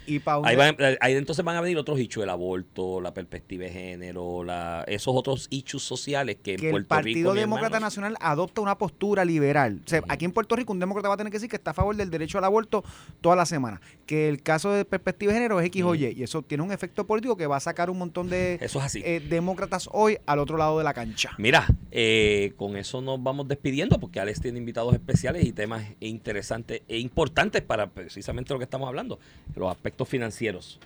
ahí, 1.02 1.14
entonces 1.14 1.44
van 1.44 1.58
a 1.58 1.62
venir 1.62 1.78
otros 1.78 2.00
hechos, 2.00 2.24
el 2.24 2.30
aborto, 2.30 3.02
la 3.02 3.14
perspectiva 3.14 3.66
de 3.66 3.72
género, 3.72 4.44
la, 4.44 4.84
esos 4.88 5.14
otros 5.16 5.48
hechos 5.52 5.84
sociales 5.84 6.38
que, 6.42 6.56
que 6.56 6.70
el 6.70 6.86
Partido 6.86 7.34
Demócrata 7.34 7.80
Nacional 7.80 8.16
adopta 8.20 8.62
una 8.62 8.78
postura 8.78 9.26
liberal. 9.26 9.82
O 9.86 9.90
sea, 9.90 10.02
aquí 10.08 10.26
en 10.26 10.32
Puerto 10.32 10.56
Rico 10.56 10.74
un 10.74 10.80
demócrata 10.80 11.08
va 11.08 11.16
a 11.16 11.18
tener 11.18 11.32
que 11.32 11.38
decir 11.38 11.50
que 11.50 11.56
está 11.56 11.72
a 11.72 11.74
favor 11.74 11.96
del 11.96 12.10
derecho 12.10 12.38
al 12.38 12.44
aborto 12.44 12.84
toda 13.22 13.36
la 13.36 13.46
semana. 13.46 13.82
Que 14.06 14.30
el 14.30 14.42
caso 14.42 14.72
de 14.72 14.86
perspectiva 14.86 15.32
de 15.32 15.40
género 15.40 15.60
es 15.60 15.68
X 15.68 15.84
o 15.84 15.96
Y. 15.96 16.14
Y 16.18 16.24
eso 16.24 16.42
tiene 16.42 16.64
un 16.64 16.72
efecto 16.72 17.06
político 17.06 17.38
que 17.38 17.48
va 17.48 17.58
a 17.58 17.60
sacar 17.60 17.90
un 17.90 17.98
montón 17.98 18.30
de 18.30 18.60
eh, 18.96 19.28
demócratas 19.30 19.90
hoy 19.92 20.18
al 20.26 20.40
otro 20.40 20.58
lado 20.58 20.78
de 20.78 20.84
la 20.84 20.94
cancha. 20.94 21.32
Mira, 21.38 21.63
eh, 21.92 22.54
con 22.58 22.78
eso 22.78 23.02
nos 23.02 23.22
vamos 23.22 23.48
despidiendo 23.48 24.00
porque 24.00 24.20
Alex 24.20 24.42
tiene 24.42 24.60
invitados 24.60 24.94
especiales 24.94 25.46
y 25.46 25.52
temas 25.52 25.84
interesantes 26.00 26.82
e 26.88 27.00
importantes 27.00 27.62
para 27.62 27.90
precisamente 27.90 28.54
lo 28.54 28.60
que 28.60 28.66
estamos 28.66 28.88
hablando, 28.88 29.20
los 29.56 29.72
aspectos 29.72 30.08
financieros. 30.08 30.80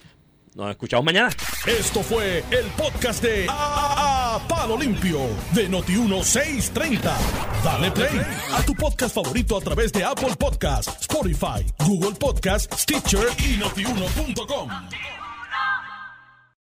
Nos 0.57 0.71
escuchamos 0.71 1.05
mañana. 1.05 1.29
Esto 1.67 2.01
fue 2.01 2.39
el 2.49 2.65
podcast 2.75 3.21
de 3.21 3.45
a, 3.47 4.39
Palo 4.49 4.75
Limpio 4.75 5.19
de 5.53 5.69
Noti1630. 5.69 7.11
Dale 7.63 7.91
play 7.91 8.19
a 8.53 8.63
tu 8.63 8.73
podcast 8.73 9.13
favorito 9.13 9.55
a 9.55 9.61
través 9.61 9.93
de 9.93 10.03
Apple 10.03 10.35
Podcasts, 10.37 11.01
Spotify, 11.01 11.63
Google 11.85 12.15
Podcasts, 12.17 12.81
Stitcher 12.81 13.27
y 13.37 13.57
notiuno.com. 13.57 14.69